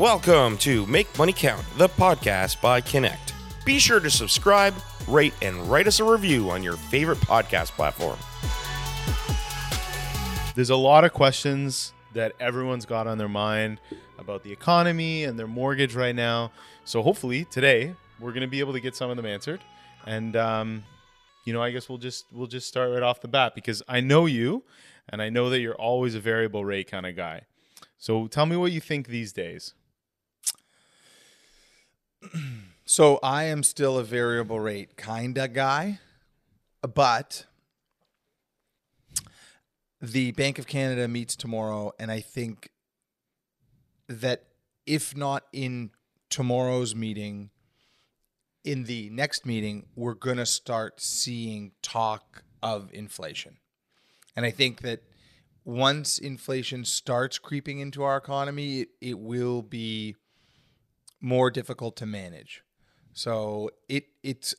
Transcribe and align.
Welcome 0.00 0.56
to 0.60 0.86
Make 0.86 1.18
Money 1.18 1.34
Count, 1.34 1.62
the 1.76 1.86
podcast 1.86 2.62
by 2.62 2.80
Connect. 2.80 3.34
Be 3.66 3.78
sure 3.78 4.00
to 4.00 4.08
subscribe, 4.08 4.72
rate, 5.06 5.34
and 5.42 5.58
write 5.70 5.86
us 5.86 6.00
a 6.00 6.04
review 6.04 6.48
on 6.48 6.62
your 6.62 6.78
favorite 6.78 7.18
podcast 7.18 7.72
platform. 7.72 8.16
There's 10.54 10.70
a 10.70 10.76
lot 10.76 11.04
of 11.04 11.12
questions 11.12 11.92
that 12.14 12.32
everyone's 12.40 12.86
got 12.86 13.06
on 13.08 13.18
their 13.18 13.28
mind 13.28 13.78
about 14.18 14.42
the 14.42 14.50
economy 14.50 15.24
and 15.24 15.38
their 15.38 15.46
mortgage 15.46 15.94
right 15.94 16.14
now. 16.14 16.50
So 16.86 17.02
hopefully 17.02 17.44
today 17.44 17.94
we're 18.18 18.32
going 18.32 18.40
to 18.40 18.48
be 18.48 18.60
able 18.60 18.72
to 18.72 18.80
get 18.80 18.96
some 18.96 19.10
of 19.10 19.18
them 19.18 19.26
answered. 19.26 19.60
And 20.06 20.34
um, 20.34 20.82
you 21.44 21.52
know, 21.52 21.62
I 21.62 21.72
guess 21.72 21.90
we'll 21.90 21.98
just 21.98 22.24
we'll 22.32 22.46
just 22.46 22.66
start 22.66 22.90
right 22.90 23.02
off 23.02 23.20
the 23.20 23.28
bat 23.28 23.54
because 23.54 23.82
I 23.86 24.00
know 24.00 24.24
you, 24.24 24.62
and 25.10 25.20
I 25.20 25.28
know 25.28 25.50
that 25.50 25.60
you're 25.60 25.74
always 25.74 26.14
a 26.14 26.20
variable 26.20 26.64
rate 26.64 26.90
kind 26.90 27.04
of 27.04 27.14
guy. 27.16 27.42
So 27.98 28.28
tell 28.28 28.46
me 28.46 28.56
what 28.56 28.72
you 28.72 28.80
think 28.80 29.08
these 29.08 29.34
days. 29.34 29.74
So 32.90 33.20
I 33.22 33.44
am 33.44 33.62
still 33.62 33.98
a 33.98 34.02
variable 34.02 34.58
rate 34.58 34.96
kind 34.96 35.38
of 35.38 35.52
guy, 35.52 36.00
but 36.82 37.46
the 40.02 40.32
Bank 40.32 40.58
of 40.58 40.66
Canada 40.66 41.06
meets 41.06 41.36
tomorrow, 41.36 41.92
and 42.00 42.10
I 42.10 42.18
think 42.18 42.70
that 44.08 44.46
if 44.86 45.16
not 45.16 45.44
in 45.52 45.90
tomorrow's 46.30 46.96
meeting, 46.96 47.50
in 48.64 48.84
the 48.86 49.08
next 49.10 49.46
meeting, 49.46 49.86
we're 49.94 50.14
going 50.14 50.38
to 50.38 50.46
start 50.46 51.00
seeing 51.00 51.70
talk 51.82 52.42
of 52.60 52.92
inflation. 52.92 53.58
And 54.34 54.44
I 54.44 54.50
think 54.50 54.80
that 54.80 55.04
once 55.64 56.18
inflation 56.18 56.84
starts 56.84 57.38
creeping 57.38 57.78
into 57.78 58.02
our 58.02 58.16
economy, 58.16 58.80
it, 58.80 58.88
it 59.00 59.18
will 59.20 59.62
be 59.62 60.16
more 61.20 61.50
difficult 61.50 61.96
to 61.96 62.06
manage. 62.06 62.62
So 63.12 63.70
it 63.88 64.06
it's 64.22 64.54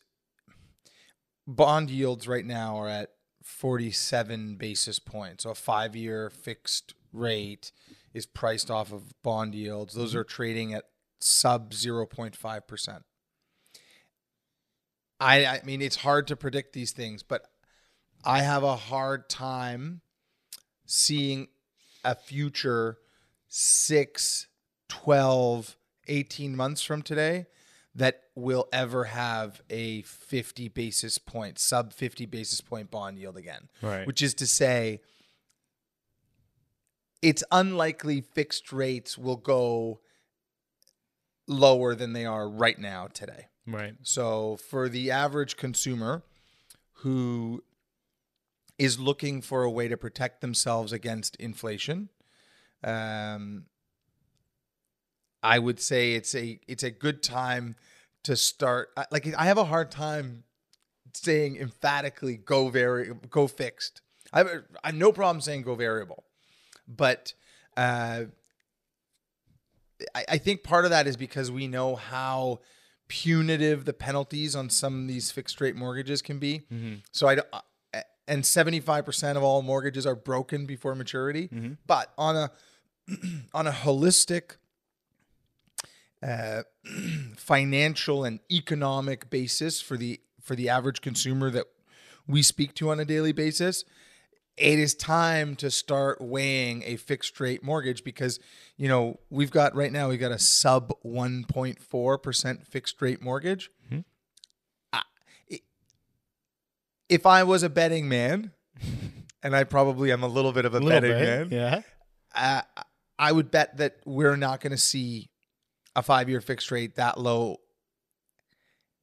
bond 1.48 1.90
yields 1.90 2.28
right 2.28 2.46
now 2.46 2.78
are 2.78 2.90
at 2.90 3.10
47 3.44 4.56
basis 4.56 5.00
points. 5.00 5.44
So 5.44 5.52
a 5.52 5.54
5-year 5.54 6.30
fixed 6.30 6.94
rate 7.12 7.72
is 8.14 8.26
priced 8.26 8.70
off 8.70 8.92
of 8.92 9.22
bond 9.24 9.56
yields. 9.56 9.96
Those 9.96 10.14
are 10.16 10.24
trading 10.24 10.74
at 10.74 10.86
sub 11.20 11.72
0.5%. 11.72 13.02
I 15.20 15.46
I 15.46 15.62
mean 15.64 15.82
it's 15.82 15.98
hard 15.98 16.28
to 16.28 16.36
predict 16.36 16.74
these 16.74 16.92
things, 16.92 17.24
but 17.24 17.48
I 18.24 18.42
have 18.42 18.64
a 18.64 18.76
hard 18.76 19.30
time 19.30 20.02
seeing 20.86 21.48
a 22.04 22.16
future 22.16 22.98
6 23.48 24.48
12 24.90 25.78
18 26.12 26.56
months 26.56 26.84
from 26.84 27.02
today 27.02 27.48
that 27.96 28.24
will 28.36 28.68
ever 28.72 29.06
have 29.06 29.62
a 29.70 30.02
50 30.04 30.68
basis 30.70 31.18
point, 31.18 31.58
sub 31.58 31.94
50 31.94 32.26
basis 32.26 32.62
point 32.62 32.92
bond 32.92 33.18
yield 33.18 33.38
again. 33.38 33.70
Right. 33.82 34.06
Which 34.06 34.22
is 34.22 34.34
to 34.36 34.48
say, 34.48 35.02
it's 37.22 37.44
unlikely 37.52 38.22
fixed 38.22 38.72
rates 38.72 39.18
will 39.18 39.38
go 39.38 40.00
lower 41.48 41.96
than 41.96 42.14
they 42.14 42.26
are 42.26 42.50
right 42.50 42.80
now 42.80 43.08
today. 43.08 43.48
Right. 43.68 43.96
So 44.04 44.58
for 44.58 44.90
the 44.90 45.12
average 45.12 45.58
consumer 45.58 46.24
who 46.96 47.64
is 48.78 49.00
looking 49.00 49.42
for 49.42 49.64
a 49.64 49.70
way 49.70 49.88
to 49.88 49.98
protect 49.98 50.42
themselves 50.42 50.92
against 50.92 51.36
inflation, 51.36 52.10
um, 52.84 53.66
I 55.44 55.60
would 55.60 55.80
say 55.80 56.14
it's 56.14 56.36
a 56.36 56.60
it's 56.68 56.84
a 56.84 56.92
good 56.92 57.24
time 57.24 57.76
to 58.24 58.36
start. 58.36 58.90
Like 59.12 59.34
I 59.36 59.46
have 59.46 59.58
a 59.58 59.66
hard 59.66 59.90
time 59.92 60.44
saying 61.14 61.58
emphatically 61.58 62.38
go 62.38 62.70
very 62.70 63.12
go 63.30 63.48
fixed. 63.48 64.02
I 64.34 64.38
have, 64.40 64.48
I 64.84 64.88
have 64.90 64.96
no 64.96 65.12
problem 65.12 65.42
saying 65.42 65.64
go 65.64 65.76
variable, 65.76 66.24
but 66.88 67.34
uh, 67.76 68.26
I, 70.16 70.26
I 70.30 70.38
think 70.38 70.64
part 70.64 70.86
of 70.86 70.92
that 70.92 71.08
is 71.08 71.18
because 71.18 71.52
we 71.52 71.68
know 71.68 71.96
how 71.96 72.60
punitive 73.08 73.84
the 73.86 73.94
penalties 73.94 74.56
on 74.56 74.70
some 74.70 75.02
of 75.02 75.08
these 75.08 75.32
fixed 75.32 75.60
rate 75.60 75.76
mortgages 75.76 76.22
can 76.22 76.40
be. 76.40 76.62
So 77.12 77.28
I 77.28 77.36
don't. 77.36 77.48
uh, 77.54 77.62
And 78.28 78.46
seventy 78.46 78.80
five 78.80 79.06
percent 79.06 79.38
of 79.38 79.44
all 79.44 79.62
mortgages 79.62 80.06
are 80.06 80.16
broken 80.16 80.66
before 80.66 80.96
maturity. 80.96 81.50
But 81.88 82.14
on 82.18 82.36
a 82.38 82.52
on 83.54 83.68
a 83.68 83.72
holistic 83.72 84.58
uh, 86.24 86.62
financial 87.36 88.24
and 88.24 88.40
economic 88.52 89.30
basis 89.30 89.82
for 89.82 89.98
the 89.98 90.20
for 90.42 90.56
the 90.56 90.70
average 90.70 91.02
consumer 91.02 91.50
that 91.52 91.66
we 92.28 92.42
speak 92.42 92.74
to 92.76 92.90
on 92.92 93.00
a 93.00 93.06
daily 93.06 93.32
basis 93.32 93.84
it 94.58 94.78
is 94.78 94.94
time 94.94 95.56
to 95.56 95.72
start 95.72 96.20
weighing 96.22 96.84
a 96.86 96.96
fixed 96.98 97.40
rate 97.40 97.64
mortgage 97.64 98.04
because 98.04 98.40
you 98.78 98.88
know 98.88 99.18
we've 99.30 99.50
got 99.52 99.74
right 99.76 99.92
now 99.92 100.10
we've 100.10 100.20
got 100.20 100.32
a 100.32 100.38
sub 100.40 100.92
1.4% 101.06 102.68
fixed 102.68 103.02
rate 103.02 103.22
mortgage 103.22 103.70
I- 104.94 105.02
i- 105.52 105.60
if 107.10 107.26
i 107.26 107.44
was 107.44 107.64
a 107.64 107.70
betting 107.70 108.08
man 108.10 108.52
and 109.44 109.56
i 109.56 109.64
probably 109.64 110.12
am 110.12 110.22
a 110.24 110.28
little 110.28 110.52
bit 110.52 110.66
of 110.66 110.74
a, 110.74 110.78
A 110.78 110.86
betting 110.86 111.12
bit. 111.12 111.50
man 111.50 111.50
Yeah. 111.52 111.82
uh, 112.36 112.84
I 113.20 113.32
would 113.32 113.52
bet 113.52 113.78
that 113.78 113.98
we're 114.06 114.36
not 114.36 114.62
going 114.62 114.72
to 114.72 114.78
see 114.78 115.30
a 115.96 116.04
five 116.04 116.30
year 116.30 116.42
fixed 116.42 116.72
rate 116.72 116.96
that 116.96 117.20
low 117.20 117.58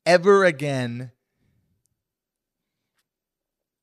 ever 0.07 0.45
again 0.45 1.13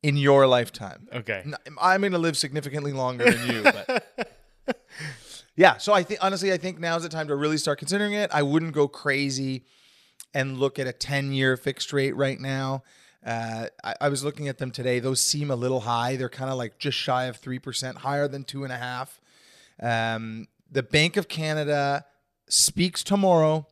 in 0.02 0.18
your 0.18 0.46
lifetime. 0.48 1.08
Okay. 1.14 1.44
I'm 1.82 2.02
going 2.02 2.12
to 2.12 2.18
live 2.18 2.38
significantly 2.38 2.94
longer 2.94 3.32
than 3.32 3.48
you, 3.48 3.64
but 3.64 4.38
yeah. 5.56 5.78
So 5.78 5.94
I 5.94 6.04
think 6.04 6.20
honestly, 6.24 6.54
I 6.54 6.58
think 6.58 6.80
now's 6.80 7.04
the 7.04 7.10
time 7.10 7.28
to 7.30 7.36
really 7.36 7.58
start 7.58 7.80
considering 7.80 8.14
it. 8.14 8.30
I 8.34 8.44
wouldn't 8.44 8.74
go 8.74 8.88
crazy 8.88 9.66
and 10.34 10.60
look 10.60 10.78
at 10.78 10.86
a 10.86 10.94
10 10.94 11.32
year 11.32 11.58
fixed 11.58 11.92
rate 11.94 12.16
right 12.16 12.40
now. 12.40 12.84
Uh, 13.26 13.68
I, 13.84 13.96
I 14.02 14.10
was 14.10 14.24
looking 14.24 14.48
at 14.48 14.60
them 14.60 14.70
today. 14.70 15.00
Those 15.00 15.22
seem 15.22 15.50
a 15.50 15.56
little 15.56 15.80
high. 15.82 16.16
They're 16.18 16.30
kind 16.30 16.52
of 16.52 16.58
like 16.58 16.78
just 16.78 16.98
shy 16.98 17.26
of 17.26 17.42
3%, 17.42 17.96
higher 17.96 18.28
than 18.28 18.44
two 18.44 18.64
and 18.64 18.72
a 18.72 18.78
half. 18.78 19.20
Um, 19.82 20.48
the 20.72 20.84
Bank 20.84 21.18
of 21.18 21.28
Canada 21.28 22.06
speaks 22.50 23.04
tomorrow. 23.04 23.68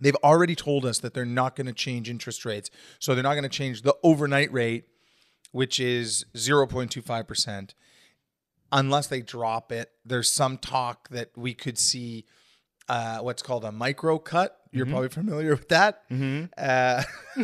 They've 0.00 0.16
already 0.16 0.54
told 0.54 0.84
us 0.84 0.98
that 0.98 1.14
they're 1.14 1.24
not 1.24 1.56
going 1.56 1.66
to 1.66 1.72
change 1.72 2.10
interest 2.10 2.44
rates. 2.44 2.70
So 2.98 3.14
they're 3.14 3.22
not 3.22 3.32
going 3.34 3.44
to 3.44 3.48
change 3.48 3.82
the 3.82 3.96
overnight 4.02 4.52
rate, 4.52 4.84
which 5.52 5.80
is 5.80 6.26
0.25%, 6.34 7.70
unless 8.72 9.06
they 9.06 9.22
drop 9.22 9.72
it. 9.72 9.90
There's 10.04 10.30
some 10.30 10.58
talk 10.58 11.08
that 11.08 11.30
we 11.36 11.54
could 11.54 11.78
see 11.78 12.26
uh, 12.88 13.18
what's 13.20 13.42
called 13.42 13.64
a 13.64 13.72
micro 13.72 14.18
cut. 14.18 14.58
You're 14.70 14.84
probably 14.86 15.08
familiar 15.08 15.52
with 15.52 15.68
that. 15.70 16.02
Uh, 16.58 17.02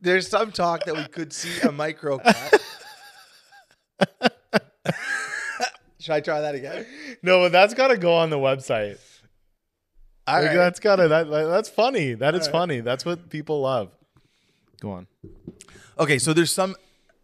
there's 0.00 0.28
some 0.28 0.52
talk 0.52 0.84
that 0.84 0.94
we 0.94 1.04
could 1.08 1.32
see 1.32 1.60
a 1.62 1.72
micro 1.72 2.18
cut. 2.18 2.62
Should 6.06 6.12
I 6.14 6.20
try 6.20 6.40
that 6.40 6.54
again? 6.54 6.86
No, 7.20 7.40
but 7.40 7.50
that's 7.50 7.74
got 7.74 7.88
to 7.88 7.96
go 7.96 8.14
on 8.14 8.30
the 8.30 8.38
website. 8.38 8.98
All 10.28 10.36
Like, 10.36 10.46
right. 10.50 10.54
That's 10.54 10.78
got 10.78 10.96
to 10.96 11.08
that, 11.08 11.28
that- 11.28 11.46
That's 11.46 11.68
funny. 11.68 12.14
That 12.14 12.36
is 12.36 12.46
funny. 12.46 12.78
That's 12.78 13.04
what 13.04 13.28
people 13.28 13.62
love. 13.62 13.90
Go 14.80 14.92
on. 14.92 15.08
Okay, 15.98 16.20
so 16.20 16.32
there's 16.32 16.52
some 16.52 16.76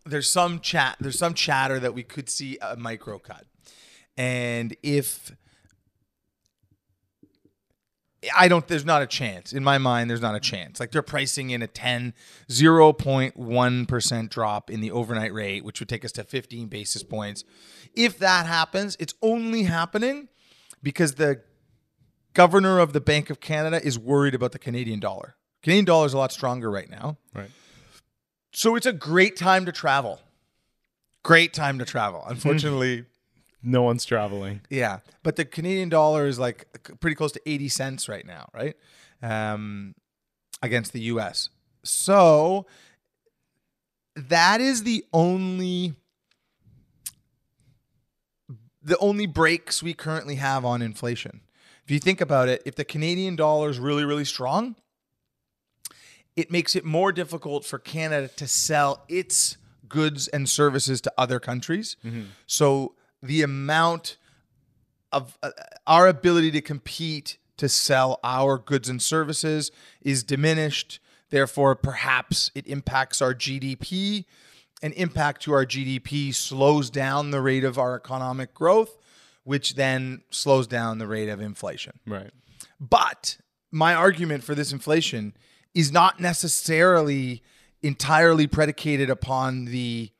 there's 0.05 0.29
some 0.29 0.58
chat 0.58 0.96
there's 0.99 1.17
some 1.17 1.32
chatter 1.32 1.79
that 1.79 1.94
we 1.94 2.02
could 2.02 2.29
see 2.29 2.58
a 2.61 2.75
micro 2.76 3.20
cut. 3.20 3.44
And 4.17 4.75
if 4.82 5.31
I 8.36 8.48
don't 8.48 8.66
there's 8.69 8.84
not 8.84 9.02
a 9.02 9.06
chance. 9.06 9.52
In 9.52 9.64
my 9.64 9.78
mind 9.78 10.08
there's 10.08 10.20
not 10.20 10.34
a 10.34 10.40
chance. 10.40 10.78
Like 10.78 10.92
they're 10.92 11.02
pricing 11.02 11.50
in 11.50 11.62
a 11.62 11.66
10 11.66 12.14
0.1% 12.48 14.28
drop 14.28 14.70
in 14.70 14.80
the 14.80 14.90
overnight 14.90 15.32
rate, 15.32 15.64
which 15.64 15.80
would 15.80 15.88
take 15.88 16.04
us 16.04 16.12
to 16.12 16.24
15 16.24 16.69
basis 16.69 17.02
points. 17.02 17.44
If 17.94 18.19
that 18.19 18.46
happens, 18.46 18.96
it's 19.00 19.14
only 19.22 19.64
happening 19.64 20.28
because 20.82 21.14
the 21.14 21.42
governor 22.34 22.78
of 22.78 22.92
the 22.92 23.00
Bank 23.00 23.30
of 23.30 23.40
Canada 23.40 23.84
is 23.84 23.98
worried 23.98 24.34
about 24.34 24.52
the 24.52 24.58
Canadian 24.58 25.00
dollar. 25.00 25.36
Canadian 25.62 25.84
dollar 25.84 26.06
is 26.06 26.14
a 26.14 26.18
lot 26.18 26.32
stronger 26.32 26.70
right 26.70 26.90
now. 26.90 27.18
Right. 27.34 27.50
So 28.52 28.76
it's 28.76 28.86
a 28.86 28.92
great 28.92 29.36
time 29.36 29.66
to 29.66 29.72
travel. 29.72 30.20
Great 31.22 31.52
time 31.54 31.78
to 31.78 31.84
travel. 31.84 32.25
Unfortunately, 32.26 33.04
No 33.62 33.82
one's 33.82 34.05
traveling. 34.05 34.61
yeah. 34.70 34.99
But 35.23 35.37
the 35.37 35.44
Canadian 35.44 35.88
dollar 35.88 36.26
is 36.26 36.38
like 36.38 36.67
pretty 37.00 37.14
close 37.14 37.32
to 37.32 37.41
80 37.47 37.69
cents 37.69 38.09
right 38.09 38.26
now, 38.26 38.49
right? 38.53 38.76
Um, 39.23 39.94
against 40.62 40.93
the 40.93 41.00
US. 41.03 41.49
So 41.85 42.67
that 44.17 44.61
is 44.61 44.82
the 44.82 45.05
only 45.12 45.94
the 48.82 48.99
only 48.99 49.26
breaks 49.26 49.82
we 49.82 49.94
currently 49.94 50.35
have 50.37 50.64
on 50.64 50.82
inflation. 50.82 51.41
If 51.85 51.91
you 51.91 52.00
think 52.00 52.20
about 52.20 52.49
it, 52.49 52.62
if 52.64 52.75
the 52.75 52.85
Canadian 52.85 53.37
dollar 53.37 53.70
is 53.70 53.79
really, 53.79 54.05
really 54.05 54.25
strong, 54.25 54.75
it 56.35 56.50
makes 56.50 56.75
it 56.75 56.85
more 56.85 57.12
difficult 57.12 57.64
for 57.64 57.79
Canada 57.79 58.29
to 58.37 58.47
sell 58.49 59.05
its 59.09 59.56
goods 59.88 60.26
and 60.29 60.49
services 60.49 61.00
to 61.03 61.12
other 61.17 61.38
countries. 61.38 61.97
So 62.47 62.94
the 63.22 63.42
amount 63.42 64.16
of 65.12 65.38
uh, 65.42 65.50
our 65.86 66.08
ability 66.08 66.50
to 66.50 66.60
compete 66.60 67.38
to 67.58 67.69
sell 67.69 68.19
our 68.24 68.58
goods 68.58 68.88
and 68.88 69.00
services 69.00 69.70
is 70.00 70.24
diminished. 70.24 70.98
Therefore, 71.30 71.76
perhaps 71.76 72.50
it 72.54 72.66
impacts 72.66 73.22
our 73.22 73.34
GDP. 73.34 74.24
An 74.82 74.92
impact 74.92 75.42
to 75.42 75.52
our 75.52 75.64
GDP 75.64 76.34
slows 76.34 76.90
down 76.90 77.30
the 77.30 77.40
rate 77.40 77.64
of 77.64 77.78
our 77.78 77.94
economic 77.94 78.52
growth, 78.52 78.98
which 79.44 79.76
then 79.76 80.22
slows 80.30 80.66
down 80.66 80.98
the 80.98 81.06
rate 81.06 81.28
of 81.28 81.40
inflation. 81.40 82.00
Right. 82.06 82.30
But 82.80 83.38
my 83.70 83.94
argument 83.94 84.44
for 84.44 84.54
this 84.54 84.72
inflation 84.72 85.34
is 85.75 85.92
not 85.92 86.20
necessarily 86.20 87.42
entirely 87.82 88.46
predicated 88.46 89.08
upon 89.08 89.66
the 89.66 90.10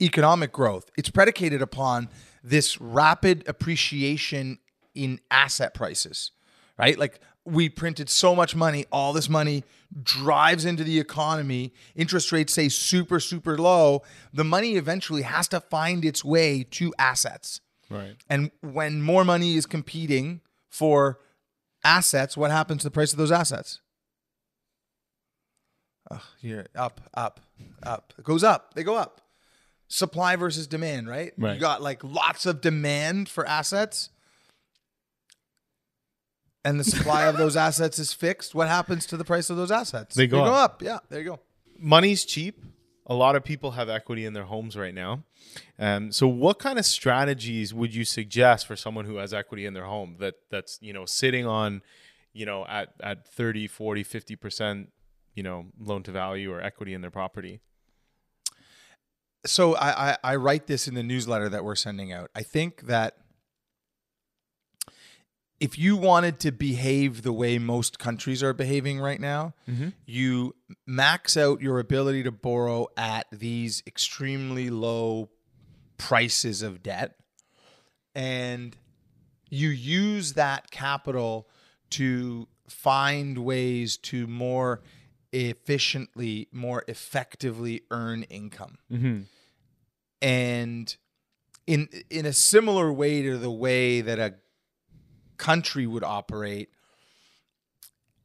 economic 0.00 0.52
growth. 0.52 0.90
It's 0.96 1.10
predicated 1.10 1.62
upon 1.62 2.08
this 2.42 2.80
rapid 2.80 3.44
appreciation 3.48 4.58
in 4.94 5.20
asset 5.30 5.74
prices, 5.74 6.30
right? 6.78 6.98
Like 6.98 7.20
we 7.44 7.68
printed 7.68 8.08
so 8.08 8.34
much 8.34 8.56
money, 8.56 8.86
all 8.90 9.12
this 9.12 9.28
money 9.28 9.64
drives 10.02 10.64
into 10.64 10.82
the 10.82 10.98
economy, 10.98 11.72
interest 11.94 12.32
rates 12.32 12.52
say 12.52 12.68
super, 12.68 13.20
super 13.20 13.58
low. 13.58 14.02
The 14.32 14.44
money 14.44 14.76
eventually 14.76 15.22
has 15.22 15.48
to 15.48 15.60
find 15.60 16.04
its 16.04 16.24
way 16.24 16.64
to 16.72 16.92
assets. 16.98 17.60
Right. 17.90 18.16
And 18.28 18.50
when 18.60 19.02
more 19.02 19.24
money 19.24 19.56
is 19.56 19.66
competing 19.66 20.40
for 20.70 21.20
assets, 21.84 22.36
what 22.36 22.50
happens 22.50 22.82
to 22.82 22.88
the 22.88 22.90
price 22.90 23.12
of 23.12 23.18
those 23.18 23.32
assets? 23.32 23.80
Oh, 26.10 26.22
here, 26.40 26.66
up, 26.74 27.00
up, 27.14 27.40
up. 27.82 28.12
It 28.18 28.24
goes 28.24 28.44
up. 28.44 28.74
They 28.74 28.82
go 28.82 28.96
up. 28.96 29.20
Supply 29.94 30.34
versus 30.34 30.66
demand, 30.66 31.08
right? 31.08 31.32
Right. 31.38 31.54
You 31.54 31.60
got 31.60 31.80
like 31.80 32.02
lots 32.02 32.46
of 32.46 32.60
demand 32.60 33.28
for 33.28 33.46
assets, 33.46 34.10
and 36.64 36.80
the 36.80 36.84
supply 36.84 37.26
of 37.26 37.36
those 37.36 37.54
assets 37.68 38.00
is 38.00 38.12
fixed. 38.12 38.56
What 38.56 38.66
happens 38.66 39.06
to 39.06 39.16
the 39.16 39.24
price 39.24 39.50
of 39.50 39.56
those 39.56 39.70
assets? 39.70 40.16
They 40.16 40.26
go 40.26 40.38
go 40.38 40.52
up. 40.52 40.72
up. 40.72 40.82
Yeah, 40.82 40.98
there 41.10 41.20
you 41.20 41.26
go. 41.26 41.40
money's 41.78 42.24
cheap. 42.24 42.60
A 43.06 43.14
lot 43.14 43.36
of 43.36 43.44
people 43.44 43.70
have 43.72 43.88
equity 43.88 44.24
in 44.26 44.32
their 44.32 44.46
homes 44.46 44.76
right 44.76 44.94
now. 44.94 45.22
Um, 45.78 46.10
so 46.10 46.26
what 46.26 46.58
kind 46.58 46.76
of 46.76 46.84
strategies 46.86 47.72
would 47.72 47.94
you 47.94 48.04
suggest 48.04 48.66
for 48.66 48.74
someone 48.74 49.04
who 49.04 49.18
has 49.18 49.32
equity 49.32 49.64
in 49.64 49.74
their 49.74 49.84
home 49.84 50.16
that 50.18 50.34
that's, 50.50 50.76
you 50.82 50.92
know, 50.92 51.04
sitting 51.04 51.46
on, 51.46 51.82
you 52.32 52.46
know, 52.46 52.66
at, 52.66 52.94
at 53.00 53.28
30, 53.28 53.68
40, 53.68 54.02
50%, 54.02 54.86
you 55.34 55.44
know, 55.44 55.66
loan 55.78 56.02
to 56.02 56.10
value 56.10 56.50
or 56.50 56.60
equity 56.60 56.94
in 56.94 57.00
their 57.00 57.12
property? 57.12 57.60
So 59.46 59.74
I, 59.74 60.10
I 60.10 60.16
I 60.24 60.36
write 60.36 60.66
this 60.66 60.88
in 60.88 60.94
the 60.94 61.02
newsletter 61.02 61.48
that 61.48 61.64
we're 61.64 61.76
sending 61.76 62.12
out. 62.12 62.30
I 62.34 62.42
think 62.42 62.82
that 62.82 63.16
if 65.60 65.78
you 65.78 65.96
wanted 65.96 66.40
to 66.40 66.52
behave 66.52 67.22
the 67.22 67.32
way 67.32 67.58
most 67.58 67.98
countries 67.98 68.42
are 68.42 68.52
behaving 68.52 69.00
right 69.00 69.20
now, 69.20 69.54
mm-hmm. 69.68 69.90
you 70.04 70.54
max 70.86 71.36
out 71.36 71.62
your 71.62 71.78
ability 71.78 72.22
to 72.24 72.32
borrow 72.32 72.88
at 72.96 73.26
these 73.32 73.82
extremely 73.86 74.68
low 74.68 75.30
prices 75.96 76.60
of 76.60 76.82
debt 76.82 77.16
and 78.14 78.76
you 79.48 79.68
use 79.68 80.34
that 80.34 80.70
capital 80.70 81.48
to 81.90 82.48
find 82.68 83.38
ways 83.38 83.96
to 83.96 84.26
more 84.26 84.82
efficiently, 85.32 86.48
more 86.52 86.84
effectively 86.88 87.82
earn 87.90 88.24
income. 88.24 88.78
Mm-hmm. 88.92 89.22
And 90.24 90.96
in 91.66 91.88
in 92.08 92.24
a 92.24 92.32
similar 92.32 92.90
way 92.90 93.20
to 93.22 93.36
the 93.36 93.50
way 93.50 94.00
that 94.00 94.18
a 94.18 94.34
country 95.36 95.86
would 95.86 96.02
operate, 96.02 96.70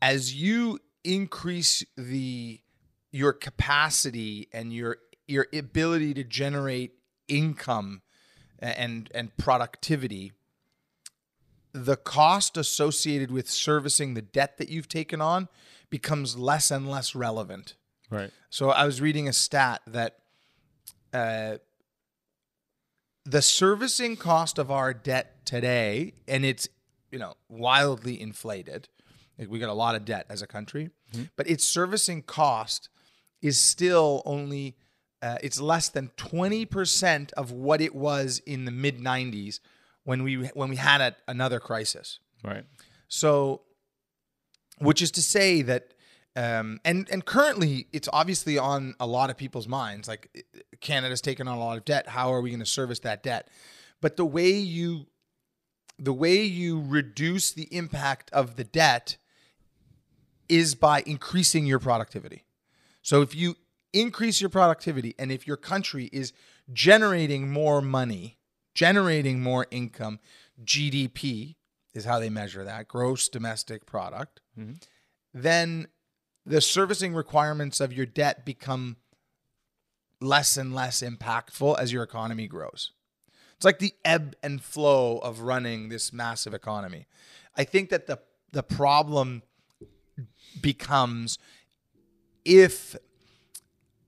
as 0.01 0.33
you 0.33 0.79
increase 1.03 1.83
the 1.97 2.61
your 3.11 3.33
capacity 3.33 4.47
and 4.53 4.71
your 4.71 4.97
your 5.27 5.47
ability 5.53 6.13
to 6.13 6.23
generate 6.23 6.93
income 7.27 8.01
and 8.59 9.09
and 9.13 9.35
productivity 9.37 10.31
the 11.71 11.95
cost 11.95 12.57
associated 12.57 13.29
with 13.29 13.47
servicing 13.47 14.15
the 14.15 14.21
debt 14.21 14.57
that 14.57 14.69
you've 14.69 14.87
taken 14.87 15.21
on 15.21 15.47
becomes 15.89 16.37
less 16.37 16.71
and 16.71 16.89
less 16.89 17.13
relevant 17.13 17.75
Right. 18.09 18.31
so 18.49 18.69
I 18.71 18.85
was 18.85 19.01
reading 19.01 19.27
a 19.27 19.33
stat 19.33 19.81
that 19.87 20.17
uh, 21.13 21.57
the 23.25 23.41
servicing 23.41 24.15
cost 24.15 24.57
of 24.57 24.71
our 24.71 24.93
debt 24.93 25.45
today, 25.45 26.13
and 26.27 26.45
it's 26.45 26.67
you 27.11 27.19
know 27.19 27.33
wildly 27.47 28.19
inflated. 28.19 28.87
Like 29.37 29.49
we 29.49 29.59
got 29.59 29.69
a 29.69 29.73
lot 29.73 29.95
of 29.95 30.05
debt 30.05 30.25
as 30.29 30.41
a 30.41 30.47
country, 30.47 30.89
but 31.35 31.49
its 31.49 31.63
servicing 31.63 32.23
cost 32.23 32.89
is 33.41 33.59
still 33.59 34.21
only 34.25 34.75
uh, 35.21 35.37
it's 35.41 35.59
less 35.59 35.89
than 35.89 36.11
twenty 36.17 36.65
percent 36.65 37.31
of 37.33 37.51
what 37.51 37.81
it 37.81 37.95
was 37.95 38.41
in 38.45 38.65
the 38.65 38.71
mid 38.71 38.99
'90s 38.99 39.59
when 40.03 40.23
we 40.23 40.35
when 40.53 40.69
we 40.69 40.75
had 40.75 41.01
a, 41.01 41.15
another 41.27 41.59
crisis. 41.59 42.19
Right. 42.43 42.63
So, 43.07 43.61
which 44.77 45.01
is 45.01 45.11
to 45.11 45.21
say 45.21 45.61
that, 45.63 45.93
um, 46.35 46.79
and 46.85 47.07
and 47.11 47.25
currently 47.25 47.87
it's 47.91 48.07
obviously 48.13 48.57
on 48.57 48.95
a 48.99 49.07
lot 49.07 49.29
of 49.29 49.37
people's 49.37 49.67
minds. 49.67 50.07
Like 50.07 50.45
Canada's 50.79 51.21
taken 51.21 51.47
on 51.47 51.57
a 51.57 51.59
lot 51.59 51.77
of 51.77 51.85
debt. 51.85 52.07
How 52.07 52.33
are 52.33 52.41
we 52.41 52.49
going 52.51 52.59
to 52.59 52.65
service 52.65 52.99
that 52.99 53.23
debt? 53.23 53.47
But 54.01 54.15
the 54.15 54.25
way 54.25 54.51
you, 54.51 55.07
the 55.97 56.13
way 56.13 56.43
you 56.43 56.81
reduce 56.81 57.51
the 57.51 57.67
impact 57.75 58.29
of 58.31 58.55
the 58.55 58.63
debt 58.63 59.17
is 60.47 60.75
by 60.75 61.03
increasing 61.05 61.65
your 61.65 61.79
productivity. 61.79 62.45
So 63.01 63.21
if 63.21 63.35
you 63.35 63.55
increase 63.91 64.39
your 64.39 64.49
productivity 64.49 65.15
and 65.19 65.31
if 65.31 65.47
your 65.47 65.57
country 65.57 66.09
is 66.13 66.31
generating 66.71 67.51
more 67.51 67.81
money, 67.81 68.37
generating 68.73 69.41
more 69.41 69.67
income, 69.71 70.19
GDP 70.63 71.55
is 71.93 72.05
how 72.05 72.19
they 72.19 72.29
measure 72.29 72.63
that, 72.63 72.87
gross 72.87 73.27
domestic 73.29 73.85
product, 73.85 74.41
then 75.33 75.87
the 76.49 76.61
servicing 76.61 77.13
requirements 77.13 77.79
of 77.79 77.93
your 77.93 78.07
debt 78.07 78.43
become 78.43 78.97
less 80.19 80.57
and 80.57 80.73
less 80.73 81.03
impactful 81.03 81.77
as 81.79 81.93
your 81.93 82.01
economy 82.01 82.47
grows. 82.47 82.91
It's 83.55 83.65
like 83.65 83.77
the 83.77 83.93
ebb 84.03 84.35
and 84.41 84.59
flow 84.59 85.19
of 85.19 85.41
running 85.41 85.89
this 85.89 86.11
massive 86.11 86.55
economy. 86.55 87.05
I 87.55 87.65
think 87.65 87.89
that 87.89 88.07
the 88.07 88.19
the 88.51 88.63
problem 88.63 89.43
becomes 90.59 91.37
if 92.43 92.95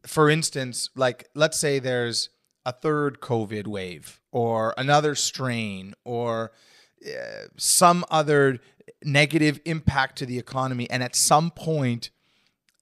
for 0.07 0.27
instance, 0.27 0.89
like 0.95 1.29
let's 1.36 1.60
say 1.60 1.77
there's 1.77 2.29
a 2.65 2.71
third 2.71 3.19
COVID 3.19 3.67
wave 3.67 4.19
or 4.31 4.74
another 4.77 5.13
strain 5.13 5.93
or 6.03 6.53
uh, 7.05 7.45
some 7.55 8.03
other 8.10 8.57
negative 9.03 9.60
impact 9.65 10.17
to 10.17 10.25
the 10.25 10.39
economy, 10.39 10.89
and 10.89 11.03
at 11.03 11.15
some 11.15 11.51
point, 11.51 12.10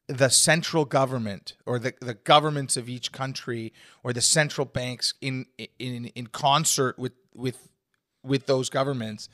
the 0.10 0.30
central 0.30 0.86
government 0.86 1.56
or 1.68 1.78
the, 1.78 1.94
the 2.02 2.16
governments 2.16 2.76
of 2.76 2.90
each 2.90 3.12
country 3.12 3.72
or 4.04 4.12
the 4.12 4.22
central 4.22 4.66
banks 4.66 5.14
in 5.22 5.46
in 5.78 6.06
in 6.16 6.28
concert 6.28 6.98
with 6.98 7.14
with 7.36 7.70
with 8.24 8.48
those 8.48 8.70
governments 8.70 9.30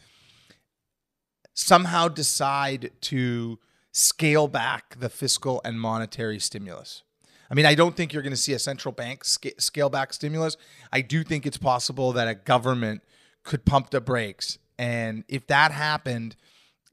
somehow 1.53 2.09
decide 2.09 2.91
to 2.99 3.57
scale 3.93 4.49
back 4.49 4.99
the 4.99 5.07
fiscal 5.07 5.61
and 5.63 5.79
monetary 5.79 6.39
stimulus. 6.39 7.03
I 7.49 7.53
mean, 7.53 7.65
I 7.65 7.75
don't 7.75 7.95
think 7.95 8.11
you're 8.11 8.21
going 8.23 8.33
to 8.33 8.37
see 8.37 8.51
a 8.51 8.59
central 8.59 8.91
bank 8.91 9.23
sca- 9.23 9.59
scale 9.61 9.89
back 9.89 10.11
stimulus. 10.11 10.57
I 10.91 10.99
do 10.99 11.23
think 11.23 11.45
it's 11.45 11.57
possible 11.57 12.11
that 12.11 12.27
a 12.27 12.35
government 12.35 13.01
could 13.43 13.63
pump 13.63 13.91
the 13.91 14.01
brakes. 14.01 14.57
And 14.77 15.23
if 15.29 15.47
that 15.47 15.71
happened, 15.71 16.35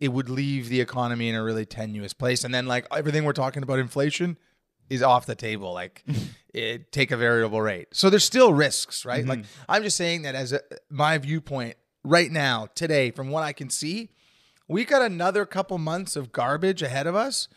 it 0.02 0.08
would 0.12 0.28
leave 0.28 0.68
the 0.68 0.80
economy 0.80 1.28
in 1.28 1.34
a 1.34 1.42
really 1.42 1.64
tenuous 1.64 2.12
place. 2.12 2.42
And 2.44 2.52
then, 2.54 2.66
like, 2.66 2.86
everything 2.90 3.24
we're 3.24 3.32
talking 3.32 3.62
about, 3.62 3.78
inflation 3.78 4.36
is 4.90 5.02
off 5.02 5.26
the 5.26 5.34
table. 5.36 5.72
Like, 5.72 6.04
it, 6.54 6.90
take 6.90 7.10
a 7.12 7.16
variable 7.16 7.62
rate. 7.62 7.88
So 7.92 8.10
there's 8.10 8.24
still 8.24 8.52
risks, 8.52 9.04
right? 9.04 9.24
Like, 9.24 9.44
I'm 9.68 9.82
just 9.84 9.96
saying 9.96 10.22
that 10.22 10.34
as 10.34 10.52
a, 10.52 10.60
my 10.90 11.16
viewpoint 11.18 11.76
right 12.02 12.30
now, 12.32 12.66
today, 12.74 13.10
from 13.12 13.30
what 13.30 13.44
I 13.44 13.52
can 13.52 13.70
see, 13.70 14.10
we 14.68 14.84
got 14.84 15.02
another 15.02 15.46
couple 15.46 15.78
months 15.78 16.16
of 16.16 16.32
garbage 16.32 16.82
ahead 16.82 17.06
of 17.06 17.14
us 17.14 17.48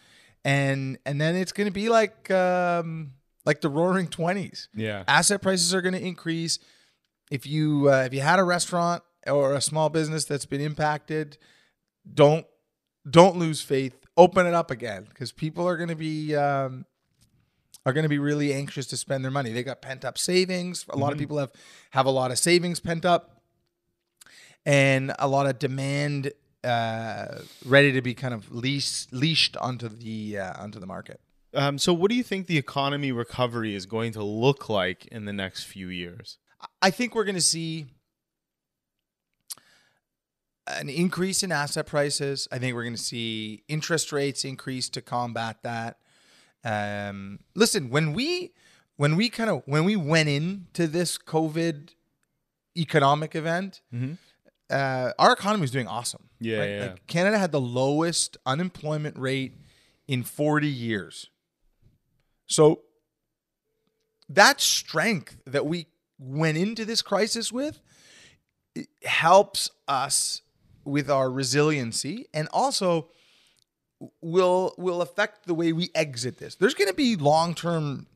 and 0.43 0.97
and 1.05 1.19
then 1.19 1.35
it's 1.35 1.51
going 1.51 1.65
to 1.65 1.73
be 1.73 1.87
like 1.89 2.29
um 2.29 3.13
like 3.45 3.61
the 3.61 3.69
roaring 3.69 4.07
20s 4.07 4.67
Yeah. 4.75 5.03
asset 5.07 5.41
prices 5.41 5.73
are 5.73 5.81
going 5.81 5.93
to 5.95 6.05
increase 6.05 6.59
if 7.31 7.47
you 7.47 7.89
uh, 7.89 8.03
if 8.05 8.13
you 8.13 8.21
had 8.21 8.37
a 8.39 8.43
restaurant 8.43 9.01
or 9.25 9.53
a 9.55 9.61
small 9.61 9.89
business 9.89 10.25
that's 10.25 10.45
been 10.45 10.61
impacted, 10.61 11.37
don't 12.11 12.45
don't 13.09 13.37
lose 13.37 13.61
faith. 13.61 13.95
Open 14.17 14.45
it 14.45 14.53
up 14.53 14.71
again 14.71 15.05
because 15.09 15.31
people 15.31 15.67
are 15.67 15.77
going 15.77 15.89
to 15.89 15.95
be 15.95 16.35
um, 16.35 16.85
are 17.85 17.93
going 17.93 18.03
to 18.03 18.09
be 18.09 18.19
really 18.19 18.53
anxious 18.53 18.87
to 18.87 18.97
spend 18.97 19.23
their 19.23 19.31
money. 19.31 19.51
They 19.51 19.63
got 19.63 19.81
pent 19.81 20.05
up 20.05 20.17
savings. 20.17 20.85
A 20.89 20.97
lot 20.97 21.11
of 21.11 21.19
people 21.19 21.37
have 21.37 21.51
have 21.91 22.05
a 22.05 22.11
lot 22.11 22.31
of 22.31 22.39
savings 22.39 22.79
pent 22.79 23.05
up, 23.05 23.41
and 24.65 25.13
a 25.19 25.27
lot 25.27 25.45
of 25.45 25.59
demand 25.59 26.31
uh, 26.63 27.39
ready 27.65 27.91
to 27.91 28.01
be 28.01 28.13
kind 28.13 28.33
of 28.33 28.51
leash, 28.51 29.05
leashed 29.11 29.55
onto 29.57 29.87
the 29.87 30.39
uh, 30.39 30.61
onto 30.61 30.79
the 30.79 30.87
market. 30.87 31.19
Um, 31.53 31.77
so, 31.77 31.93
what 31.93 32.09
do 32.09 32.15
you 32.15 32.23
think 32.23 32.47
the 32.47 32.57
economy 32.57 33.11
recovery 33.11 33.75
is 33.75 33.85
going 33.85 34.11
to 34.13 34.23
look 34.23 34.67
like 34.67 35.05
in 35.07 35.25
the 35.25 35.33
next 35.33 35.63
few 35.63 35.87
years? 35.87 36.37
I 36.81 36.89
think 36.89 37.15
we're 37.15 37.23
going 37.23 37.35
to 37.35 37.41
see 37.41 37.85
an 40.67 40.89
increase 40.89 41.43
in 41.43 41.51
asset 41.51 41.85
prices. 41.85 42.47
I 42.51 42.59
think 42.59 42.75
we're 42.75 42.83
going 42.83 42.95
to 42.95 43.01
see 43.01 43.63
interest 43.67 44.11
rates 44.11 44.43
increase 44.43 44.89
to 44.89 45.01
combat 45.01 45.57
that. 45.63 45.97
Um, 46.63 47.39
listen, 47.53 47.89
when 47.89 48.13
we 48.13 48.53
when 48.97 49.15
we 49.15 49.29
kind 49.29 49.49
of 49.49 49.61
when 49.65 49.85
we 49.85 49.95
went 49.95 50.29
into 50.29 50.87
this 50.87 51.17
COVID 51.17 51.89
economic 52.77 53.35
event, 53.35 53.81
uh, 54.69 55.11
our 55.19 55.33
economy 55.33 55.61
was 55.61 55.71
doing 55.71 55.87
awesome. 55.87 56.29
Yeah, 56.39 56.59
right? 56.59 56.69
yeah. 56.69 56.81
Like 56.81 57.07
Canada 57.07 57.37
had 57.37 57.51
the 57.51 57.61
lowest 57.61 58.37
unemployment 58.45 59.17
rate 59.17 59.53
in 60.07 60.23
40 60.23 60.67
years. 60.67 61.29
So 62.47 62.81
that 64.29 64.61
strength 64.61 65.37
that 65.45 65.65
we 65.65 65.87
went 66.17 66.57
into 66.57 66.85
this 66.85 67.01
crisis 67.01 67.51
with 67.51 67.79
it 68.75 68.87
helps 69.03 69.69
us 69.87 70.41
with 70.85 71.09
our 71.09 71.29
resiliency 71.29 72.27
and 72.33 72.47
also 72.53 73.09
will 74.21 74.73
will 74.77 75.01
affect 75.01 75.47
the 75.47 75.53
way 75.53 75.73
we 75.73 75.89
exit 75.95 76.37
this. 76.37 76.55
There's 76.55 76.73
going 76.73 76.89
to 76.89 76.95
be 76.95 77.15
long-term 77.15 78.07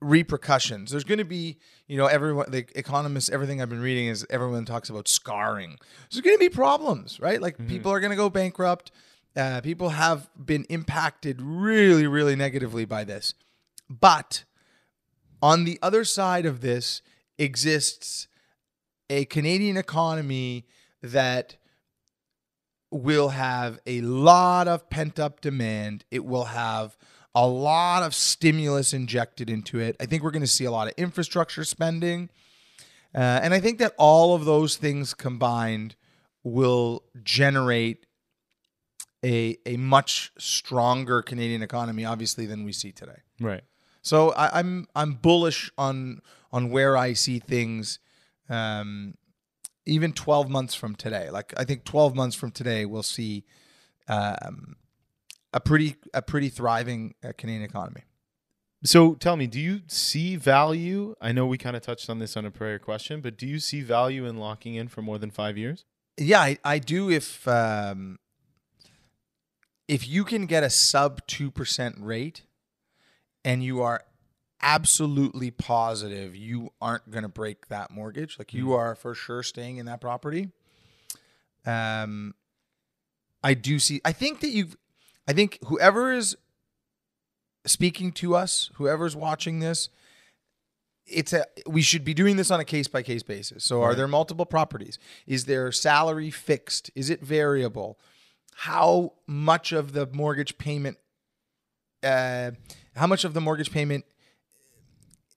repercussions. 0.00 0.90
There's 0.90 1.04
going 1.04 1.18
to 1.18 1.24
be, 1.24 1.58
you 1.86 1.96
know, 1.96 2.06
everyone, 2.06 2.50
the 2.50 2.66
economists, 2.74 3.30
everything 3.30 3.62
I've 3.62 3.70
been 3.70 3.80
reading 3.80 4.06
is 4.08 4.26
everyone 4.28 4.64
talks 4.64 4.90
about 4.90 5.08
scarring. 5.08 5.78
There's 6.10 6.20
going 6.20 6.36
to 6.36 6.40
be 6.40 6.48
problems, 6.50 7.18
right? 7.20 7.40
Like 7.40 7.56
people 7.66 7.90
are 7.92 8.00
going 8.00 8.10
to 8.10 8.16
go 8.16 8.28
bankrupt. 8.28 8.90
Uh, 9.36 9.60
people 9.62 9.90
have 9.90 10.28
been 10.44 10.64
impacted 10.68 11.40
really, 11.40 12.06
really 12.06 12.36
negatively 12.36 12.84
by 12.84 13.04
this. 13.04 13.34
But 13.88 14.44
on 15.42 15.64
the 15.64 15.78
other 15.82 16.04
side 16.04 16.46
of 16.46 16.60
this 16.60 17.02
exists 17.38 18.28
a 19.10 19.24
Canadian 19.26 19.76
economy 19.76 20.66
that 21.04 21.56
will 22.90 23.30
have 23.30 23.78
a 23.86 24.00
lot 24.00 24.68
of 24.68 24.88
pent 24.88 25.18
up 25.18 25.40
demand. 25.40 26.04
It 26.10 26.24
will 26.24 26.44
have 26.44 26.96
a 27.34 27.46
lot 27.46 28.02
of 28.02 28.14
stimulus 28.14 28.92
injected 28.92 29.50
into 29.50 29.80
it. 29.80 29.96
I 30.00 30.06
think 30.06 30.22
we're 30.22 30.30
going 30.30 30.42
to 30.42 30.46
see 30.46 30.64
a 30.64 30.70
lot 30.70 30.86
of 30.86 30.94
infrastructure 30.96 31.64
spending. 31.64 32.30
Uh, 33.14 33.40
and 33.42 33.52
I 33.52 33.60
think 33.60 33.78
that 33.78 33.94
all 33.98 34.34
of 34.34 34.44
those 34.44 34.76
things 34.76 35.14
combined 35.14 35.96
will 36.42 37.02
generate 37.22 38.06
a, 39.24 39.56
a 39.66 39.76
much 39.76 40.32
stronger 40.38 41.22
Canadian 41.22 41.62
economy, 41.62 42.04
obviously, 42.04 42.46
than 42.46 42.64
we 42.64 42.72
see 42.72 42.92
today. 42.92 43.22
Right. 43.40 43.62
So 44.02 44.32
I, 44.32 44.58
I'm 44.58 44.86
I'm 44.94 45.14
bullish 45.14 45.70
on 45.78 46.20
on 46.52 46.70
where 46.70 46.96
I 46.96 47.14
see 47.14 47.38
things, 47.38 47.98
um, 48.50 49.14
even 49.86 50.12
12 50.12 50.48
months 50.48 50.74
from 50.74 50.94
today. 50.94 51.30
Like 51.30 51.52
I 51.56 51.64
think 51.64 51.84
12 51.84 52.14
months 52.14 52.36
from 52.36 52.50
today, 52.50 52.84
we'll 52.86 53.02
see 53.02 53.44
um, 54.08 54.76
a 55.52 55.60
pretty 55.60 55.96
a 56.12 56.22
pretty 56.22 56.48
thriving 56.48 57.14
uh, 57.24 57.32
Canadian 57.36 57.64
economy. 57.64 58.02
So 58.84 59.14
tell 59.14 59.36
me, 59.36 59.46
do 59.46 59.58
you 59.58 59.80
see 59.86 60.36
value? 60.36 61.14
I 61.20 61.32
know 61.32 61.46
we 61.46 61.56
kind 61.56 61.74
of 61.74 61.82
touched 61.82 62.10
on 62.10 62.18
this 62.18 62.36
on 62.36 62.44
a 62.44 62.50
prior 62.50 62.78
question, 62.78 63.22
but 63.22 63.38
do 63.38 63.46
you 63.46 63.58
see 63.58 63.80
value 63.80 64.26
in 64.26 64.36
locking 64.36 64.74
in 64.74 64.88
for 64.88 65.00
more 65.00 65.18
than 65.18 65.30
five 65.30 65.56
years? 65.56 65.86
Yeah, 66.18 66.40
I, 66.40 66.58
I 66.62 66.78
do. 66.78 67.10
If 67.10 67.48
um, 67.48 68.18
if 69.88 70.06
you 70.06 70.24
can 70.24 70.46
get 70.46 70.62
a 70.62 70.70
sub 70.70 71.26
two 71.26 71.50
percent 71.50 71.96
rate, 71.98 72.42
and 73.44 73.64
you 73.64 73.80
are 73.80 74.04
absolutely 74.64 75.50
positive 75.50 76.34
you 76.34 76.70
aren't 76.80 77.08
going 77.10 77.22
to 77.22 77.28
break 77.28 77.68
that 77.68 77.90
mortgage, 77.90 78.38
like 78.38 78.54
you 78.54 78.72
are 78.72 78.94
for 78.94 79.14
sure 79.14 79.42
staying 79.42 79.76
in 79.76 79.86
that 79.86 80.00
property. 80.00 80.48
Um, 81.66 82.34
I 83.42 83.54
do 83.54 83.78
see. 83.78 84.00
I 84.04 84.12
think 84.12 84.40
that 84.40 84.48
you've. 84.48 84.76
I 85.28 85.32
think 85.32 85.58
whoever 85.66 86.12
is 86.12 86.36
speaking 87.66 88.10
to 88.12 88.34
us, 88.34 88.70
whoever's 88.74 89.14
watching 89.14 89.60
this, 89.60 89.90
it's 91.06 91.32
a 91.32 91.44
we 91.66 91.82
should 91.82 92.04
be 92.04 92.14
doing 92.14 92.36
this 92.36 92.50
on 92.50 92.58
a 92.58 92.64
case 92.64 92.88
by 92.88 93.02
case 93.02 93.22
basis. 93.22 93.64
So 93.64 93.82
are 93.82 93.94
there 93.94 94.08
multiple 94.08 94.46
properties? 94.46 94.98
Is 95.26 95.44
their 95.44 95.70
salary 95.72 96.30
fixed? 96.30 96.90
Is 96.94 97.10
it 97.10 97.20
variable? 97.20 97.98
How 98.56 99.12
much 99.26 99.72
of 99.72 99.92
the 99.92 100.06
mortgage 100.06 100.56
payment 100.56 100.96
uh 102.02 102.52
how 102.96 103.06
much 103.06 103.24
of 103.24 103.34
the 103.34 103.40
mortgage 103.40 103.72
payment 103.72 104.04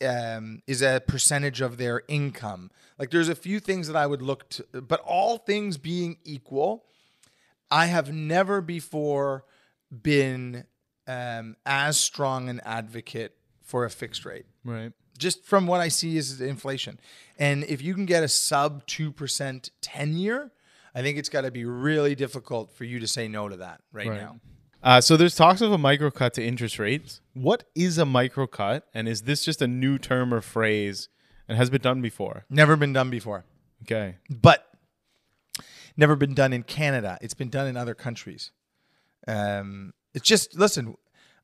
um, 0.06 0.62
is 0.68 0.82
a 0.82 1.02
percentage 1.08 1.62
of 1.62 1.78
their 1.78 2.04
income. 2.08 2.72
Like 3.00 3.12
there's 3.12 3.30
a 3.30 3.36
few 3.36 3.60
things 3.60 3.88
that 3.88 3.96
I 3.96 4.08
would 4.08 4.22
look 4.22 4.50
to, 4.50 4.82
but 4.82 5.00
all 5.02 5.38
things 5.38 5.78
being 5.78 6.18
equal, 6.24 6.86
I 7.70 7.88
have 7.88 8.12
never 8.14 8.62
before 8.62 9.46
been 9.92 10.66
um, 11.08 11.56
as 11.66 11.98
strong 11.98 12.50
an 12.50 12.62
advocate 12.66 13.36
for 13.62 13.86
a 13.86 13.90
fixed 13.90 14.26
rate. 14.26 14.46
Right. 14.64 14.92
Just 15.18 15.44
from 15.46 15.66
what 15.68 15.82
I 15.82 15.88
see 15.88 16.18
is 16.18 16.40
inflation. 16.42 17.00
And 17.40 17.64
if 17.64 17.82
you 17.82 17.94
can 17.94 18.06
get 18.06 18.24
a 18.24 18.28
sub 18.28 18.86
2% 18.88 19.70
10 19.82 20.14
year, 20.14 20.52
I 20.94 21.02
think 21.02 21.18
it's 21.18 21.30
got 21.30 21.42
to 21.42 21.52
be 21.52 21.66
really 21.66 22.16
difficult 22.16 22.72
for 22.72 22.84
you 22.84 23.00
to 23.00 23.08
say 23.08 23.28
no 23.28 23.50
to 23.50 23.58
that 23.58 23.82
right, 23.92 24.08
Right. 24.08 24.22
now. 24.22 24.40
Uh, 24.84 25.02
so 25.02 25.18
there's 25.18 25.36
talks 25.36 25.62
of 25.62 25.72
a 25.72 25.78
micro 25.78 26.10
cut 26.12 26.34
to 26.36 26.44
interest 26.46 26.80
rates. 26.80 27.22
What 27.34 27.64
is 27.76 27.98
a 27.98 28.06
micro 28.06 28.48
cut, 28.48 28.86
and 28.94 29.08
is 29.08 29.24
this 29.24 29.44
just 29.44 29.62
a 29.62 29.68
new 29.68 29.98
term 29.98 30.34
or 30.34 30.42
phrase, 30.42 31.10
and 31.48 31.58
has 31.58 31.70
been 31.70 31.82
done 31.82 32.02
before? 32.02 32.46
Never 32.50 32.76
been 32.76 32.94
done 32.94 33.10
before. 33.10 33.46
Okay. 33.84 34.16
but 34.30 34.66
never 35.96 36.16
been 36.16 36.34
done 36.34 36.52
in 36.54 36.64
Canada. 36.64 37.18
It's 37.22 37.34
been 37.36 37.50
done 37.50 37.68
in 37.68 37.78
other 37.78 37.94
countries. 37.96 38.52
Um, 39.28 39.94
it's 40.14 40.28
just 40.28 40.56
listen. 40.58 40.96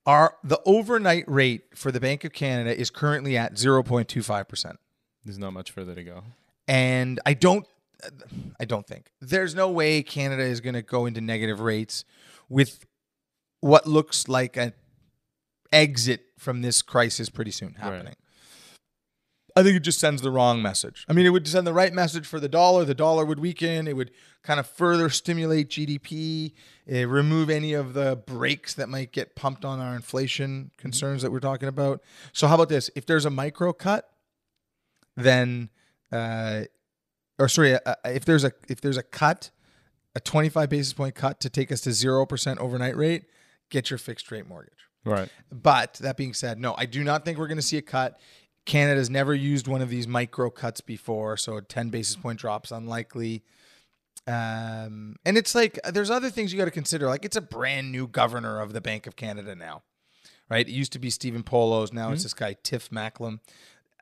Our 0.06 0.36
the 0.44 0.60
overnight 0.66 1.24
rate 1.28 1.64
for 1.76 1.92
the 1.92 2.00
Bank 2.00 2.24
of 2.26 2.34
Canada 2.34 2.78
is 2.78 2.90
currently 2.90 3.38
at 3.38 3.58
zero 3.58 3.84
point 3.84 4.08
two 4.10 4.22
five 4.24 4.48
percent, 4.48 4.80
There's 5.24 5.38
not 5.40 5.54
much 5.54 5.72
further 5.72 5.96
to 5.96 6.04
go. 6.04 6.24
and 6.68 7.20
I 7.26 7.34
don't, 7.36 7.66
I 8.60 8.66
don't 8.66 8.86
think 8.86 9.12
there's 9.22 9.56
no 9.56 9.70
way 9.70 10.02
Canada 10.04 10.44
is 10.44 10.60
going 10.60 10.74
to 10.76 10.82
go 10.82 11.06
into 11.06 11.22
negative 11.22 11.60
rates 11.62 12.04
with 12.50 12.84
what 13.64 13.88
looks 13.88 14.28
like 14.28 14.58
an 14.58 14.74
exit 15.72 16.26
from 16.38 16.62
this 16.62 16.82
crisis 16.82 17.30
pretty 17.30 17.52
soon 17.52 17.76
happening. 17.76 18.16
I 19.56 19.64
think 19.64 19.78
it 19.78 19.84
just 19.84 20.02
sends 20.02 20.22
the 20.22 20.32
wrong 20.32 20.62
message. 20.62 21.06
I 21.08 21.14
mean, 21.14 21.26
it 21.26 21.30
would 21.30 21.48
send 21.48 21.66
the 21.66 21.74
right 21.74 21.94
message 21.94 22.28
for 22.28 22.42
the 22.42 22.50
dollar. 22.50 22.84
The 22.84 22.94
dollar 22.94 23.24
would 23.24 23.40
weaken. 23.40 23.88
It 23.88 23.96
would 23.96 24.12
kind 24.44 24.60
of 24.60 24.68
further 24.68 25.10
stimulate 25.10 25.70
GDP, 25.70 26.52
remove 26.86 27.50
any 27.50 27.72
of 27.72 27.94
the 27.94 28.18
brakes 28.18 28.74
that 28.74 28.90
might 28.90 29.14
get 29.14 29.34
pumped 29.34 29.64
on 29.64 29.80
our 29.80 29.96
inflation 29.96 30.72
concerns 30.76 31.22
that 31.22 31.32
we're 31.32 31.40
talking 31.40 31.70
about. 31.70 32.02
So, 32.34 32.48
how 32.48 32.56
about 32.56 32.68
this? 32.68 32.90
If 32.98 33.06
there's 33.06 33.24
a 33.24 33.30
micro 33.30 33.72
cut, 33.72 34.10
then, 35.16 35.70
uh, 36.12 36.64
or 37.40 37.48
sorry, 37.48 37.76
uh, 37.76 37.96
if 38.04 38.26
there's 38.26 38.44
a 38.44 38.52
if 38.68 38.82
there's 38.82 38.98
a 38.98 39.04
cut, 39.04 39.52
a 40.16 40.20
25 40.20 40.70
basis 40.70 40.92
point 40.92 41.16
cut 41.16 41.40
to 41.40 41.50
take 41.50 41.72
us 41.72 41.80
to 41.82 41.94
zero 41.94 42.26
percent 42.26 42.60
overnight 42.60 42.98
rate, 42.98 43.26
get 43.74 43.90
your 43.90 43.98
fixed 43.98 44.32
rate 44.32 44.48
mortgage. 44.48 44.88
Right. 45.04 45.28
But 45.52 45.96
that 45.96 46.16
being 46.16 46.34
said, 46.34 46.60
no, 46.60 46.76
I 46.78 46.86
do 46.86 47.04
not 47.04 47.26
think 47.26 47.38
we're 47.38 47.48
going 47.48 47.58
to 47.58 47.64
see 47.64 47.78
a 47.78 47.82
cut. 47.82 48.20
Canada's 48.66 49.10
never 49.10 49.34
used 49.34 49.68
one 49.68 49.82
of 49.82 49.90
these 49.90 50.08
micro 50.08 50.50
cuts 50.50 50.80
before, 50.80 51.36
so 51.36 51.58
a 51.58 51.62
10 51.62 51.90
basis 51.90 52.16
point 52.16 52.40
drops 52.40 52.72
unlikely. 52.72 53.44
Um, 54.26 55.18
and 55.26 55.38
it's 55.38 55.54
like 55.54 55.78
there's 55.92 56.10
other 56.10 56.30
things 56.30 56.54
you 56.54 56.60
got 56.60 56.66
to 56.66 56.72
consider. 56.72 57.08
Like 57.08 57.26
it's 57.26 57.36
a 57.36 57.42
brand 57.42 57.92
new 57.92 58.08
governor 58.08 58.62
of 58.62 58.72
the 58.72 58.80
Bank 58.80 59.06
of 59.06 59.18
Canada 59.18 59.54
now, 59.54 59.84
right? 60.50 60.66
It 60.66 60.72
used 60.72 60.94
to 60.94 61.00
be 61.00 61.10
Stephen 61.10 61.44
Poloz, 61.44 61.92
now 61.92 62.14
it's 62.14 62.24
this 62.24 62.34
guy 62.34 62.56
Tiff 62.64 62.90
Macklem. 62.90 63.40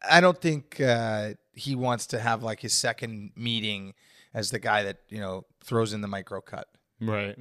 I 0.08 0.22
don't 0.22 0.40
think 0.40 0.80
uh, 0.80 1.32
he 1.54 1.75
wants 1.75 2.06
to 2.08 2.20
have 2.20 2.44
like 2.44 2.60
his 2.60 2.74
second 2.74 3.32
meeting 3.36 3.94
as 4.34 4.51
the 4.51 4.60
guy 4.60 4.84
that 4.84 4.98
you 5.10 5.20
know 5.20 5.46
throws 5.63 5.94
in 5.94 6.01
the 6.01 6.08
micro 6.08 6.40
cut. 6.42 6.68
Right. 7.00 7.38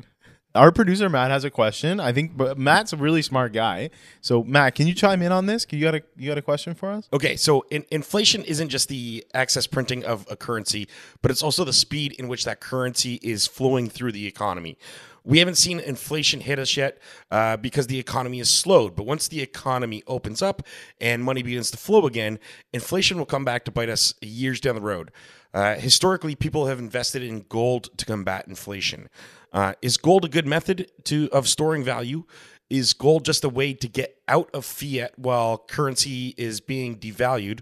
Our 0.55 0.73
producer 0.73 1.09
Matt 1.09 1.31
has 1.31 1.45
a 1.45 1.51
question. 1.51 2.01
I 2.01 2.13
think 2.13 2.37
but 2.37 2.59
Matt's 2.59 2.93
a 2.93 2.97
really 2.97 3.23
smart 3.23 3.53
guy. 3.53 3.91
So 4.21 4.43
Matt, 4.43 4.75
can 4.75 4.87
you 4.87 4.95
chime 4.95 5.23
in 5.23 5.33
on 5.33 5.47
this? 5.47 5.67
You 5.71 5.81
got 5.81 5.95
a 5.95 6.03
you 6.17 6.29
got 6.29 6.39
a 6.39 6.43
question 6.43 6.75
for 6.75 6.91
us? 6.91 7.09
Okay, 7.13 7.37
so 7.37 7.65
in, 7.71 7.85
inflation 7.91 8.43
isn't 8.45 8.69
just 8.69 8.89
the 8.89 9.25
excess 9.35 9.67
printing 9.67 10.05
of 10.05 10.27
a 10.31 10.37
currency, 10.37 10.89
but 11.23 11.31
it's 11.31 11.43
also 11.43 11.65
the 11.65 11.73
speed 11.73 12.13
in 12.19 12.29
which 12.29 12.45
that 12.45 12.61
currency 12.61 13.21
is 13.23 13.47
flowing 13.47 13.89
through 13.89 14.13
the 14.13 14.27
economy. 14.27 14.77
We 15.25 15.39
haven't 15.39 15.57
seen 15.57 15.81
inflation 15.81 16.41
hit 16.41 16.59
us 16.59 16.77
yet 16.77 16.99
uh, 17.31 17.57
because 17.57 17.87
the 17.87 17.99
economy 17.99 18.41
is 18.41 18.51
slowed. 18.51 18.97
But 18.97 19.07
once 19.07 19.29
the 19.29 19.41
economy 19.41 20.03
opens 20.07 20.43
up 20.43 20.63
and 21.01 21.23
money 21.23 21.43
begins 21.43 21.71
to 21.73 21.77
flow 21.77 22.07
again, 22.07 22.39
inflation 22.73 23.19
will 23.19 23.27
come 23.27 23.45
back 23.45 23.65
to 23.67 23.71
bite 23.71 23.89
us 23.89 24.15
years 24.21 24.61
down 24.61 24.75
the 24.75 24.81
road. 24.81 25.11
Uh, 25.53 25.75
historically, 25.75 26.35
people 26.35 26.67
have 26.67 26.79
invested 26.79 27.23
in 27.23 27.45
gold 27.49 27.97
to 27.99 28.07
combat 28.07 28.47
inflation. 28.47 29.09
Uh, 29.53 29.75
is 29.83 29.97
gold 29.97 30.25
a 30.25 30.29
good 30.29 30.47
method 30.47 30.91
to 31.05 31.29
of 31.33 31.49
storing 31.49 31.83
value? 31.83 32.25
Is 32.69 32.93
gold 32.93 33.25
just 33.25 33.43
a 33.43 33.49
way 33.49 33.75
to 33.75 33.89
get 33.89 34.17
out 34.29 34.49
of 34.55 34.65
fiat 34.65 35.19
while 35.19 35.59
currency 35.59 36.35
is 36.37 36.61
being 36.61 36.97
devalued? 36.97 37.61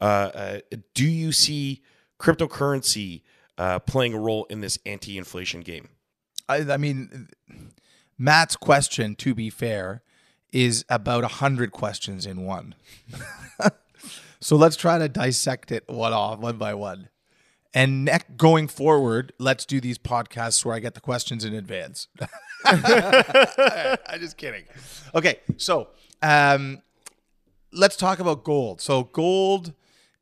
Uh, 0.00 0.04
uh, 0.04 0.60
do 0.94 1.06
you 1.06 1.32
see 1.32 1.80
cryptocurrency 2.20 3.22
uh, 3.56 3.78
playing 3.78 4.12
a 4.12 4.18
role 4.18 4.44
in 4.50 4.60
this 4.60 4.78
anti-inflation 4.84 5.62
game? 5.62 5.88
I, 6.50 6.72
I 6.72 6.76
mean, 6.76 7.28
Matt's 8.18 8.56
question, 8.56 9.14
to 9.16 9.34
be 9.34 9.50
fair, 9.50 10.02
is 10.52 10.84
about 10.88 11.22
a 11.22 11.28
hundred 11.28 11.70
questions 11.70 12.26
in 12.26 12.44
one. 12.44 12.74
so 14.40 14.56
let's 14.56 14.76
try 14.76 14.98
to 14.98 15.08
dissect 15.08 15.70
it 15.70 15.84
one 15.88 16.12
off, 16.12 16.40
one 16.40 16.58
by 16.58 16.74
one. 16.74 17.08
And 17.72 18.06
ne- 18.06 18.18
going 18.36 18.66
forward, 18.66 19.32
let's 19.38 19.64
do 19.64 19.80
these 19.80 19.96
podcasts 19.96 20.64
where 20.64 20.74
I 20.74 20.80
get 20.80 20.94
the 20.94 21.00
questions 21.00 21.44
in 21.44 21.54
advance. 21.54 22.08
I'm 22.64 24.18
just 24.18 24.36
kidding. 24.36 24.64
Okay, 25.14 25.38
so 25.56 25.90
um, 26.20 26.82
let's 27.72 27.94
talk 27.94 28.18
about 28.18 28.42
gold. 28.42 28.80
So 28.80 29.04
gold 29.04 29.72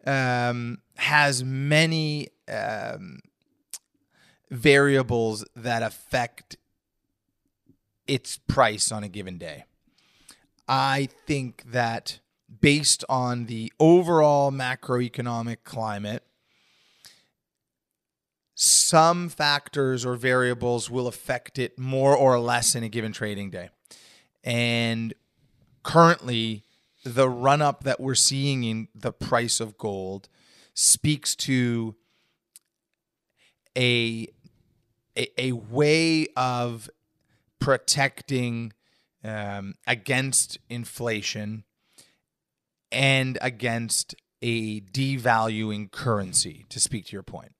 um, 0.06 0.82
has 0.96 1.42
many 1.42 2.28
um, 2.48 3.20
variables 4.50 5.44
that 5.54 5.82
affect 5.82 6.56
its 8.06 8.38
price 8.38 8.90
on 8.90 9.04
a 9.04 9.08
given 9.08 9.38
day. 9.38 9.64
I 10.66 11.08
think 11.26 11.64
that 11.70 12.20
based 12.60 13.04
on 13.08 13.46
the 13.46 13.72
overall 13.78 14.50
macroeconomic 14.50 15.58
climate, 15.64 16.24
some 18.54 19.28
factors 19.28 20.04
or 20.04 20.16
variables 20.16 20.90
will 20.90 21.06
affect 21.06 21.58
it 21.58 21.78
more 21.78 22.16
or 22.16 22.40
less 22.40 22.74
in 22.74 22.82
a 22.82 22.88
given 22.88 23.12
trading 23.12 23.50
day. 23.50 23.68
And 24.42 25.14
currently, 25.82 26.64
the 27.04 27.28
run 27.28 27.62
up 27.62 27.84
that 27.84 28.00
we're 28.00 28.14
seeing 28.14 28.64
in 28.64 28.88
the 28.94 29.12
price 29.12 29.60
of 29.60 29.78
gold 29.78 30.28
speaks 30.74 31.36
to 31.36 31.94
a 33.76 34.26
a, 35.18 35.28
a 35.48 35.52
way 35.52 36.28
of 36.36 36.88
protecting 37.58 38.72
um, 39.24 39.74
against 39.86 40.58
inflation 40.70 41.64
and 42.90 43.36
against 43.42 44.14
a 44.40 44.80
devaluing 44.80 45.90
currency, 45.90 46.64
to 46.68 46.78
speak 46.78 47.06
to 47.06 47.12
your 47.12 47.24
point. 47.24 47.52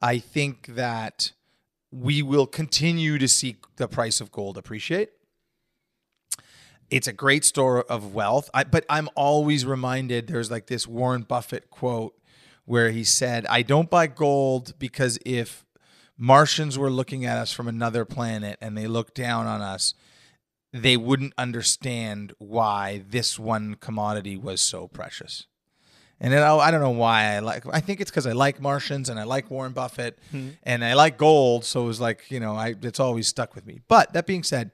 I 0.00 0.18
think 0.18 0.68
that 0.68 1.32
we 1.92 2.22
will 2.22 2.46
continue 2.46 3.18
to 3.18 3.28
see 3.28 3.56
the 3.76 3.86
price 3.86 4.20
of 4.20 4.32
gold 4.32 4.56
appreciate. 4.56 5.10
It's 6.90 7.06
a 7.06 7.12
great 7.12 7.44
store 7.44 7.82
of 7.84 8.14
wealth, 8.14 8.50
I, 8.52 8.64
but 8.64 8.84
I'm 8.88 9.08
always 9.14 9.64
reminded 9.64 10.26
there's 10.26 10.50
like 10.50 10.66
this 10.66 10.86
Warren 10.86 11.22
Buffett 11.22 11.70
quote 11.70 12.14
where 12.64 12.90
he 12.90 13.04
said, 13.04 13.46
I 13.46 13.62
don't 13.62 13.90
buy 13.90 14.06
gold 14.06 14.74
because 14.78 15.18
if 15.24 15.64
Martians 16.22 16.78
were 16.78 16.88
looking 16.90 17.24
at 17.24 17.36
us 17.36 17.52
from 17.52 17.66
another 17.66 18.04
planet 18.04 18.56
and 18.60 18.78
they 18.78 18.86
looked 18.86 19.16
down 19.16 19.48
on 19.48 19.60
us, 19.60 19.92
they 20.72 20.96
wouldn't 20.96 21.32
understand 21.36 22.32
why 22.38 23.02
this 23.08 23.40
one 23.40 23.74
commodity 23.74 24.36
was 24.36 24.60
so 24.60 24.86
precious. 24.86 25.48
And 26.20 26.32
then, 26.32 26.40
I 26.44 26.70
don't 26.70 26.80
know 26.80 26.90
why 26.90 27.34
I 27.34 27.40
like. 27.40 27.64
I 27.72 27.80
think 27.80 28.00
it's 28.00 28.08
because 28.08 28.28
I 28.28 28.32
like 28.32 28.60
Martians 28.60 29.08
and 29.08 29.18
I 29.18 29.24
like 29.24 29.50
Warren 29.50 29.72
Buffett 29.72 30.16
Hmm. 30.30 30.50
and 30.62 30.84
I 30.84 30.94
like 30.94 31.18
gold. 31.18 31.64
So 31.64 31.82
it 31.82 31.86
was 31.86 32.00
like 32.00 32.30
you 32.30 32.38
know, 32.38 32.54
I 32.54 32.76
it's 32.80 33.00
always 33.00 33.26
stuck 33.26 33.56
with 33.56 33.66
me. 33.66 33.80
But 33.88 34.12
that 34.12 34.24
being 34.24 34.44
said, 34.44 34.70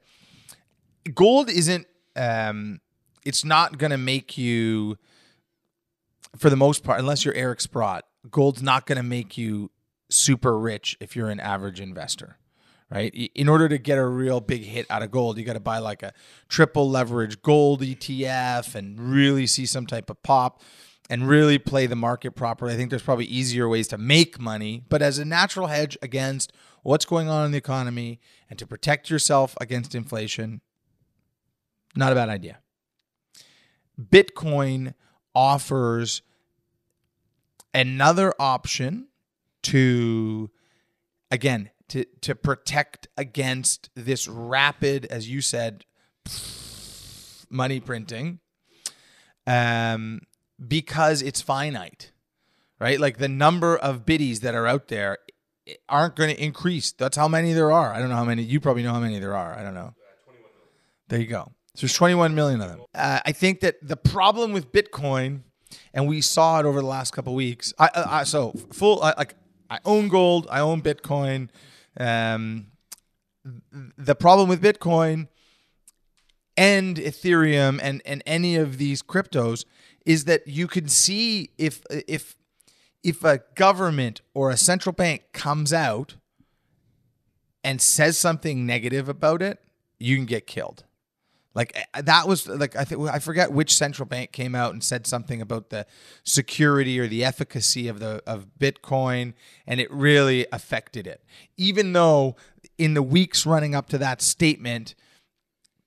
gold 1.15 1.49
isn't. 1.49 1.87
Um, 2.15 2.79
it's 3.25 3.43
not 3.43 3.79
going 3.79 3.89
to 3.91 3.97
make 3.97 4.37
you, 4.37 4.97
for 6.37 6.51
the 6.51 6.55
most 6.55 6.83
part, 6.83 6.99
unless 6.99 7.25
you're 7.25 7.33
Eric 7.33 7.61
Sprott. 7.61 8.05
Gold's 8.29 8.61
not 8.61 8.85
going 8.85 8.97
to 8.97 9.03
make 9.03 9.35
you 9.35 9.71
super 10.09 10.57
rich 10.57 10.97
if 10.99 11.15
you're 11.15 11.29
an 11.29 11.39
average 11.39 11.79
investor 11.79 12.37
right? 12.91 13.13
In 13.35 13.47
order 13.47 13.69
to 13.69 13.77
get 13.77 13.97
a 13.97 14.05
real 14.05 14.41
big 14.41 14.63
hit 14.63 14.85
out 14.89 15.03
of 15.03 15.11
gold, 15.11 15.37
you 15.37 15.43
got 15.43 15.53
to 15.53 15.59
buy 15.59 15.79
like 15.79 16.03
a 16.03 16.13
triple 16.47 16.89
leverage 16.89 17.41
gold 17.41 17.81
ETF 17.81 18.75
and 18.75 18.99
really 18.99 19.45
see 19.45 19.65
some 19.65 19.85
type 19.85 20.09
of 20.09 20.21
pop 20.23 20.61
and 21.09 21.27
really 21.27 21.57
play 21.57 21.85
the 21.85 21.95
market 21.95 22.31
properly. 22.31 22.73
I 22.73 22.77
think 22.77 22.89
there's 22.89 23.01
probably 23.01 23.25
easier 23.25 23.67
ways 23.67 23.87
to 23.89 23.97
make 23.97 24.39
money, 24.39 24.83
but 24.89 25.01
as 25.01 25.17
a 25.17 25.25
natural 25.25 25.67
hedge 25.67 25.97
against 26.01 26.51
what's 26.83 27.05
going 27.05 27.27
on 27.27 27.45
in 27.45 27.51
the 27.51 27.57
economy 27.57 28.19
and 28.49 28.57
to 28.59 28.67
protect 28.67 29.09
yourself 29.09 29.55
against 29.59 29.95
inflation, 29.95 30.61
not 31.95 32.11
a 32.11 32.15
bad 32.15 32.29
idea. 32.29 32.59
Bitcoin 33.99 34.93
offers 35.35 36.21
another 37.73 38.33
option 38.39 39.08
to 39.63 40.49
again 41.31 41.69
to 41.89 42.05
to 42.21 42.35
protect 42.35 43.07
against 43.17 43.89
this 43.95 44.27
rapid 44.27 45.05
as 45.05 45.29
you 45.29 45.41
said 45.41 45.85
money 47.49 47.79
printing 47.79 48.39
um 49.47 50.21
because 50.67 51.21
it's 51.21 51.41
finite 51.41 52.11
right? 52.79 52.99
Like 52.99 53.17
the 53.17 53.27
number 53.27 53.77
of 53.77 54.05
biddies 54.05 54.39
that 54.41 54.55
are 54.55 54.65
out 54.65 54.87
there 54.87 55.17
aren't 55.87 56.15
going 56.15 56.33
to 56.33 56.43
increase. 56.43 56.91
That's 56.91 57.17
how 57.17 57.27
many 57.27 57.53
there 57.53 57.71
are. 57.71 57.93
I 57.93 57.99
don't 57.99 58.09
know 58.09 58.15
how 58.15 58.25
many. 58.25 58.43
You 58.43 58.59
probably 58.59 58.83
know 58.83 58.93
how 58.93 58.99
many 58.99 59.19
there 59.19 59.35
are. 59.35 59.53
I 59.57 59.63
don't 59.63 59.73
know. 59.73 59.93
There 61.09 61.19
you 61.19 61.27
go. 61.27 61.51
So 61.75 61.81
there's 61.81 61.93
21 61.93 62.35
million 62.35 62.61
of 62.61 62.69
them. 62.69 62.81
Uh, 62.93 63.19
i 63.25 63.31
think 63.31 63.61
that 63.61 63.75
the 63.81 63.95
problem 63.95 64.51
with 64.51 64.71
bitcoin 64.71 65.43
and 65.93 66.07
we 66.07 66.19
saw 66.19 66.59
it 66.59 66.65
over 66.65 66.81
the 66.81 66.87
last 66.87 67.13
couple 67.13 67.33
weeks 67.33 67.73
i, 67.79 67.89
I 67.93 68.23
so 68.23 68.53
full 68.73 69.01
I, 69.01 69.13
like 69.17 69.35
i 69.69 69.79
own 69.85 70.07
gold 70.07 70.47
i 70.49 70.59
own 70.59 70.81
bitcoin 70.81 71.49
um, 71.99 72.67
the 73.97 74.15
problem 74.15 74.49
with 74.49 74.61
Bitcoin 74.61 75.27
and 76.57 76.97
Ethereum 76.97 77.79
and, 77.81 78.01
and 78.05 78.23
any 78.25 78.55
of 78.55 78.77
these 78.77 79.01
cryptos 79.01 79.65
is 80.05 80.25
that 80.25 80.47
you 80.47 80.67
can 80.67 80.87
see 80.87 81.51
if 81.57 81.81
if 81.89 82.35
if 83.03 83.23
a 83.23 83.41
government 83.55 84.21
or 84.33 84.49
a 84.49 84.57
central 84.57 84.91
bank 84.93 85.23
comes 85.31 85.71
out 85.71 86.15
and 87.63 87.81
says 87.81 88.17
something 88.17 88.65
negative 88.65 89.07
about 89.07 89.41
it, 89.41 89.59
you 89.99 90.15
can 90.17 90.25
get 90.25 90.47
killed. 90.47 90.83
Like 91.55 91.73
eh, 91.75 92.01
that 92.01 92.27
was 92.27 92.47
like 92.47 92.75
I 92.75 92.83
think 92.83 93.07
I 93.09 93.19
forget 93.19 93.51
which 93.51 93.75
central 93.75 94.05
bank 94.05 94.31
came 94.31 94.55
out 94.55 94.73
and 94.73 94.83
said 94.83 95.07
something 95.07 95.41
about 95.41 95.69
the 95.69 95.85
security 96.23 96.99
or 96.99 97.07
the 97.07 97.23
efficacy 97.25 97.87
of 97.87 97.99
the 97.99 98.21
of 98.27 98.47
Bitcoin 98.59 99.33
and 99.65 99.79
it 99.79 99.91
really 99.91 100.45
affected 100.51 101.07
it. 101.07 101.23
Even 101.57 101.93
though 101.93 102.35
in 102.77 102.93
the 102.93 103.03
weeks 103.03 103.45
running 103.45 103.73
up 103.73 103.89
to 103.89 103.97
that 103.97 104.21
statement 104.21 104.95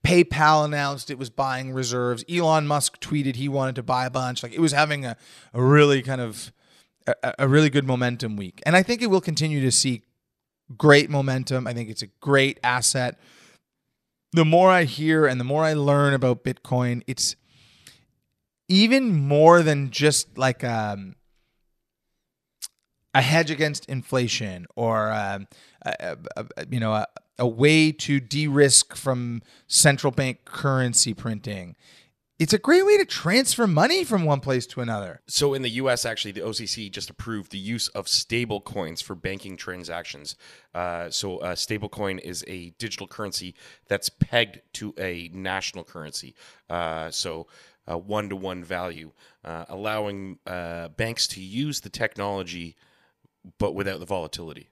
PayPal 0.04 0.64
announced 0.64 1.10
it 1.10 1.18
was 1.18 1.30
buying 1.30 1.72
reserves. 1.72 2.24
Elon 2.28 2.66
Musk 2.66 3.00
tweeted 3.00 3.36
he 3.36 3.48
wanted 3.48 3.76
to 3.76 3.84
buy 3.84 4.04
a 4.04 4.10
bunch. 4.10 4.42
Like 4.42 4.52
it 4.52 4.60
was 4.60 4.72
having 4.72 5.06
a, 5.06 5.16
a 5.54 5.62
really 5.62 6.02
kind 6.02 6.20
of 6.20 6.52
a, 7.06 7.34
a 7.40 7.48
really 7.48 7.70
good 7.70 7.86
momentum 7.86 8.36
week. 8.36 8.60
And 8.66 8.74
I 8.74 8.82
think 8.82 9.00
it 9.00 9.06
will 9.08 9.20
continue 9.20 9.60
to 9.60 9.70
see 9.70 10.02
great 10.76 11.08
momentum. 11.08 11.66
I 11.66 11.72
think 11.72 11.88
it's 11.88 12.02
a 12.02 12.08
great 12.20 12.58
asset 12.64 13.18
the 14.32 14.44
more 14.44 14.70
I 14.70 14.84
hear 14.84 15.26
and 15.26 15.38
the 15.38 15.44
more 15.44 15.64
I 15.64 15.74
learn 15.74 16.14
about 16.14 16.44
Bitcoin, 16.44 17.02
it's 17.06 17.36
even 18.68 19.12
more 19.12 19.62
than 19.62 19.90
just 19.90 20.38
like 20.38 20.64
um, 20.64 21.16
a 23.14 23.20
hedge 23.20 23.50
against 23.50 23.84
inflation 23.86 24.66
or 24.74 25.12
um, 25.12 25.46
a, 25.84 26.16
a, 26.36 26.46
a, 26.56 26.66
you 26.70 26.80
know 26.80 26.94
a, 26.94 27.06
a 27.38 27.46
way 27.46 27.92
to 27.92 28.20
de-risk 28.20 28.94
from 28.94 29.42
central 29.66 30.10
bank 30.10 30.44
currency 30.44 31.12
printing. 31.12 31.76
It's 32.42 32.52
a 32.52 32.58
great 32.58 32.84
way 32.84 32.98
to 32.98 33.04
transfer 33.04 33.68
money 33.68 34.02
from 34.02 34.24
one 34.24 34.40
place 34.40 34.66
to 34.66 34.80
another. 34.80 35.20
So 35.28 35.54
in 35.54 35.62
the 35.62 35.68
U.S., 35.70 36.04
actually, 36.04 36.32
the 36.32 36.40
OCC 36.40 36.90
just 36.90 37.08
approved 37.08 37.52
the 37.52 37.58
use 37.58 37.86
of 37.88 38.08
stable 38.08 38.60
coins 38.60 39.00
for 39.00 39.14
banking 39.14 39.56
transactions. 39.56 40.34
Uh, 40.74 41.08
so 41.08 41.38
a 41.38 41.50
stablecoin 41.52 42.18
is 42.18 42.44
a 42.48 42.70
digital 42.78 43.06
currency 43.06 43.54
that's 43.86 44.08
pegged 44.08 44.60
to 44.72 44.92
a 44.98 45.30
national 45.32 45.84
currency. 45.84 46.34
Uh, 46.68 47.12
so 47.12 47.46
a 47.86 47.96
one-to-one 47.96 48.64
value, 48.64 49.12
uh, 49.44 49.66
allowing 49.68 50.40
uh, 50.44 50.88
banks 50.88 51.28
to 51.28 51.40
use 51.40 51.82
the 51.82 51.90
technology, 51.90 52.74
but 53.58 53.72
without 53.76 54.00
the 54.00 54.06
volatility. 54.06 54.68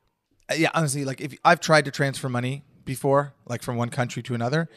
Uh, 0.51 0.55
yeah, 0.55 0.71
honestly, 0.75 1.05
like 1.05 1.21
if 1.21 1.39
I've 1.45 1.61
tried 1.61 1.85
to 1.85 1.93
transfer 1.93 2.29
money 2.29 2.65
before, 2.85 3.35
like 3.47 3.63
from 3.63 3.77
one 3.77 3.91
country 3.91 4.25
to 4.25 4.35
another, 4.35 4.69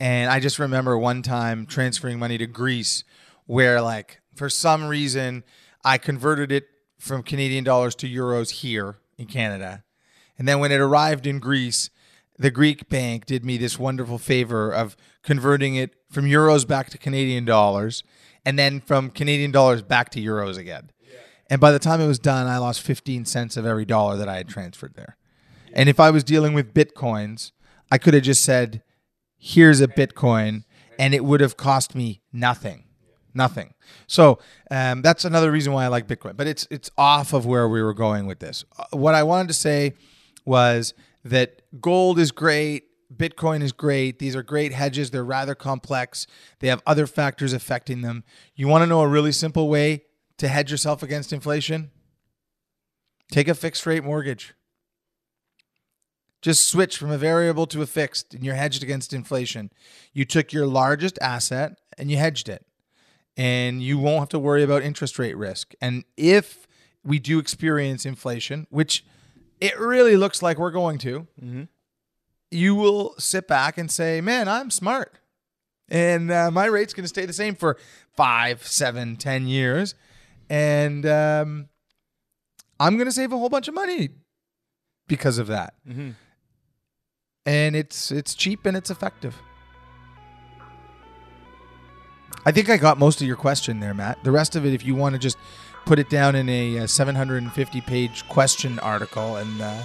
and 0.00 0.30
I 0.30 0.40
just 0.40 0.58
remember 0.58 0.98
one 0.98 1.22
time 1.22 1.66
transferring 1.66 2.18
money 2.18 2.38
to 2.38 2.46
Greece, 2.46 3.04
where 3.46 3.80
like 3.80 4.20
for 4.34 4.48
some 4.48 4.86
reason 4.86 5.44
I 5.84 5.98
converted 5.98 6.50
it 6.50 6.66
from 6.98 7.22
Canadian 7.22 7.62
dollars 7.62 7.94
to 7.96 8.08
euros 8.08 8.50
here 8.50 8.98
in 9.18 9.26
Canada, 9.26 9.84
and 10.38 10.48
then 10.48 10.58
when 10.58 10.72
it 10.72 10.80
arrived 10.80 11.26
in 11.26 11.38
Greece, 11.38 11.90
the 12.38 12.50
Greek 12.50 12.88
bank 12.88 13.26
did 13.26 13.44
me 13.44 13.58
this 13.58 13.78
wonderful 13.78 14.16
favor 14.16 14.72
of 14.72 14.96
converting 15.22 15.76
it 15.76 15.94
from 16.10 16.24
euros 16.24 16.66
back 16.66 16.88
to 16.90 16.98
Canadian 16.98 17.44
dollars, 17.44 18.02
and 18.44 18.58
then 18.58 18.80
from 18.80 19.10
Canadian 19.10 19.50
dollars 19.50 19.82
back 19.82 20.08
to 20.10 20.20
euros 20.20 20.56
again. 20.56 20.90
And 21.50 21.60
by 21.60 21.72
the 21.72 21.80
time 21.80 22.00
it 22.00 22.06
was 22.06 22.20
done, 22.20 22.46
I 22.46 22.58
lost 22.58 22.80
15 22.80 23.24
cents 23.24 23.56
of 23.56 23.66
every 23.66 23.84
dollar 23.84 24.16
that 24.16 24.28
I 24.28 24.36
had 24.36 24.48
transferred 24.48 24.94
there. 24.94 25.16
And 25.72 25.88
if 25.88 25.98
I 25.98 26.10
was 26.10 26.22
dealing 26.22 26.54
with 26.54 26.72
bitcoins, 26.72 27.50
I 27.90 27.98
could 27.98 28.14
have 28.14 28.22
just 28.22 28.44
said, 28.44 28.82
here's 29.40 29.80
a 29.80 29.88
bitcoin, 29.88 30.62
and 30.98 31.14
it 31.14 31.24
would 31.24 31.40
have 31.40 31.56
cost 31.56 31.96
me 31.96 32.20
nothing. 32.32 32.84
Nothing. 33.32 33.74
So 34.06 34.38
um, 34.70 35.02
that's 35.02 35.24
another 35.24 35.50
reason 35.50 35.72
why 35.72 35.84
I 35.84 35.88
like 35.88 36.08
Bitcoin. 36.08 36.36
But 36.36 36.48
it's 36.48 36.66
it's 36.70 36.90
off 36.98 37.32
of 37.32 37.46
where 37.46 37.68
we 37.68 37.80
were 37.80 37.94
going 37.94 38.26
with 38.26 38.40
this. 38.40 38.64
Uh, 38.76 38.96
What 38.96 39.14
I 39.14 39.22
wanted 39.22 39.48
to 39.48 39.54
say 39.54 39.94
was 40.44 40.94
that 41.24 41.62
gold 41.80 42.18
is 42.18 42.32
great, 42.32 42.84
Bitcoin 43.14 43.62
is 43.62 43.72
great. 43.72 44.18
These 44.18 44.34
are 44.34 44.42
great 44.42 44.72
hedges. 44.72 45.10
They're 45.10 45.24
rather 45.24 45.54
complex. 45.54 46.26
They 46.60 46.68
have 46.68 46.82
other 46.86 47.06
factors 47.06 47.52
affecting 47.52 48.02
them. 48.02 48.24
You 48.54 48.68
want 48.68 48.82
to 48.82 48.86
know 48.86 49.00
a 49.00 49.08
really 49.08 49.32
simple 49.32 49.68
way 49.68 50.04
to 50.38 50.48
hedge 50.48 50.70
yourself 50.70 51.02
against 51.02 51.32
inflation? 51.32 51.90
Take 53.30 53.48
a 53.48 53.54
fixed 53.54 53.86
rate 53.86 54.04
mortgage. 54.04 54.54
Just 56.42 56.68
switch 56.68 56.96
from 56.96 57.10
a 57.10 57.18
variable 57.18 57.66
to 57.66 57.82
a 57.82 57.86
fixed 57.86 58.32
and 58.34 58.42
you're 58.44 58.54
hedged 58.54 58.82
against 58.82 59.12
inflation. 59.12 59.70
You 60.12 60.24
took 60.24 60.52
your 60.52 60.66
largest 60.66 61.18
asset 61.20 61.78
and 61.98 62.10
you 62.10 62.16
hedged 62.16 62.48
it. 62.48 62.64
And 63.36 63.82
you 63.82 63.98
won't 63.98 64.20
have 64.20 64.28
to 64.30 64.38
worry 64.38 64.62
about 64.62 64.82
interest 64.82 65.18
rate 65.18 65.36
risk. 65.36 65.74
And 65.80 66.04
if 66.16 66.66
we 67.04 67.18
do 67.18 67.38
experience 67.38 68.04
inflation, 68.04 68.66
which 68.70 69.04
it 69.60 69.78
really 69.78 70.16
looks 70.16 70.42
like 70.42 70.58
we're 70.58 70.70
going 70.70 70.98
to, 70.98 71.26
you 72.50 72.74
will 72.74 73.14
sit 73.18 73.46
back 73.46 73.78
and 73.78 73.90
say, 73.90 74.20
man, 74.20 74.48
I'm 74.48 74.70
smart. 74.70 75.18
And 75.88 76.30
uh, 76.30 76.50
my 76.50 76.66
rate's 76.66 76.92
going 76.92 77.04
to 77.04 77.08
stay 77.08 77.26
the 77.26 77.32
same 77.32 77.54
for 77.54 77.76
five, 78.16 78.66
seven, 78.66 79.16
ten 79.16 79.46
years. 79.46 79.94
And 80.48 81.06
um, 81.06 81.68
I'm 82.78 82.96
going 82.96 83.06
to 83.06 83.12
save 83.12 83.32
a 83.32 83.38
whole 83.38 83.48
bunch 83.48 83.68
of 83.68 83.74
money 83.74 84.10
because 85.06 85.38
of 85.38 85.46
that. 85.46 85.74
And 87.46 87.74
it's 87.74 88.10
it's 88.12 88.34
cheap 88.34 88.66
and 88.66 88.76
it's 88.76 88.90
effective. 88.90 89.40
I 92.44 92.52
think 92.52 92.70
I 92.70 92.76
got 92.76 92.98
most 92.98 93.20
of 93.20 93.26
your 93.26 93.36
question 93.36 93.80
there, 93.80 93.94
Matt. 93.94 94.22
The 94.24 94.30
rest 94.30 94.56
of 94.56 94.64
it, 94.64 94.72
if 94.72 94.84
you 94.84 94.94
want 94.94 95.14
to 95.14 95.18
just 95.18 95.36
put 95.84 95.98
it 95.98 96.08
down 96.08 96.34
in 96.34 96.48
a, 96.48 96.80
uh 96.80 96.86
750 96.86 97.80
page 97.82 98.26
question 98.28 98.78
article 98.78 99.36
and 99.36 99.60
uh, 99.60 99.82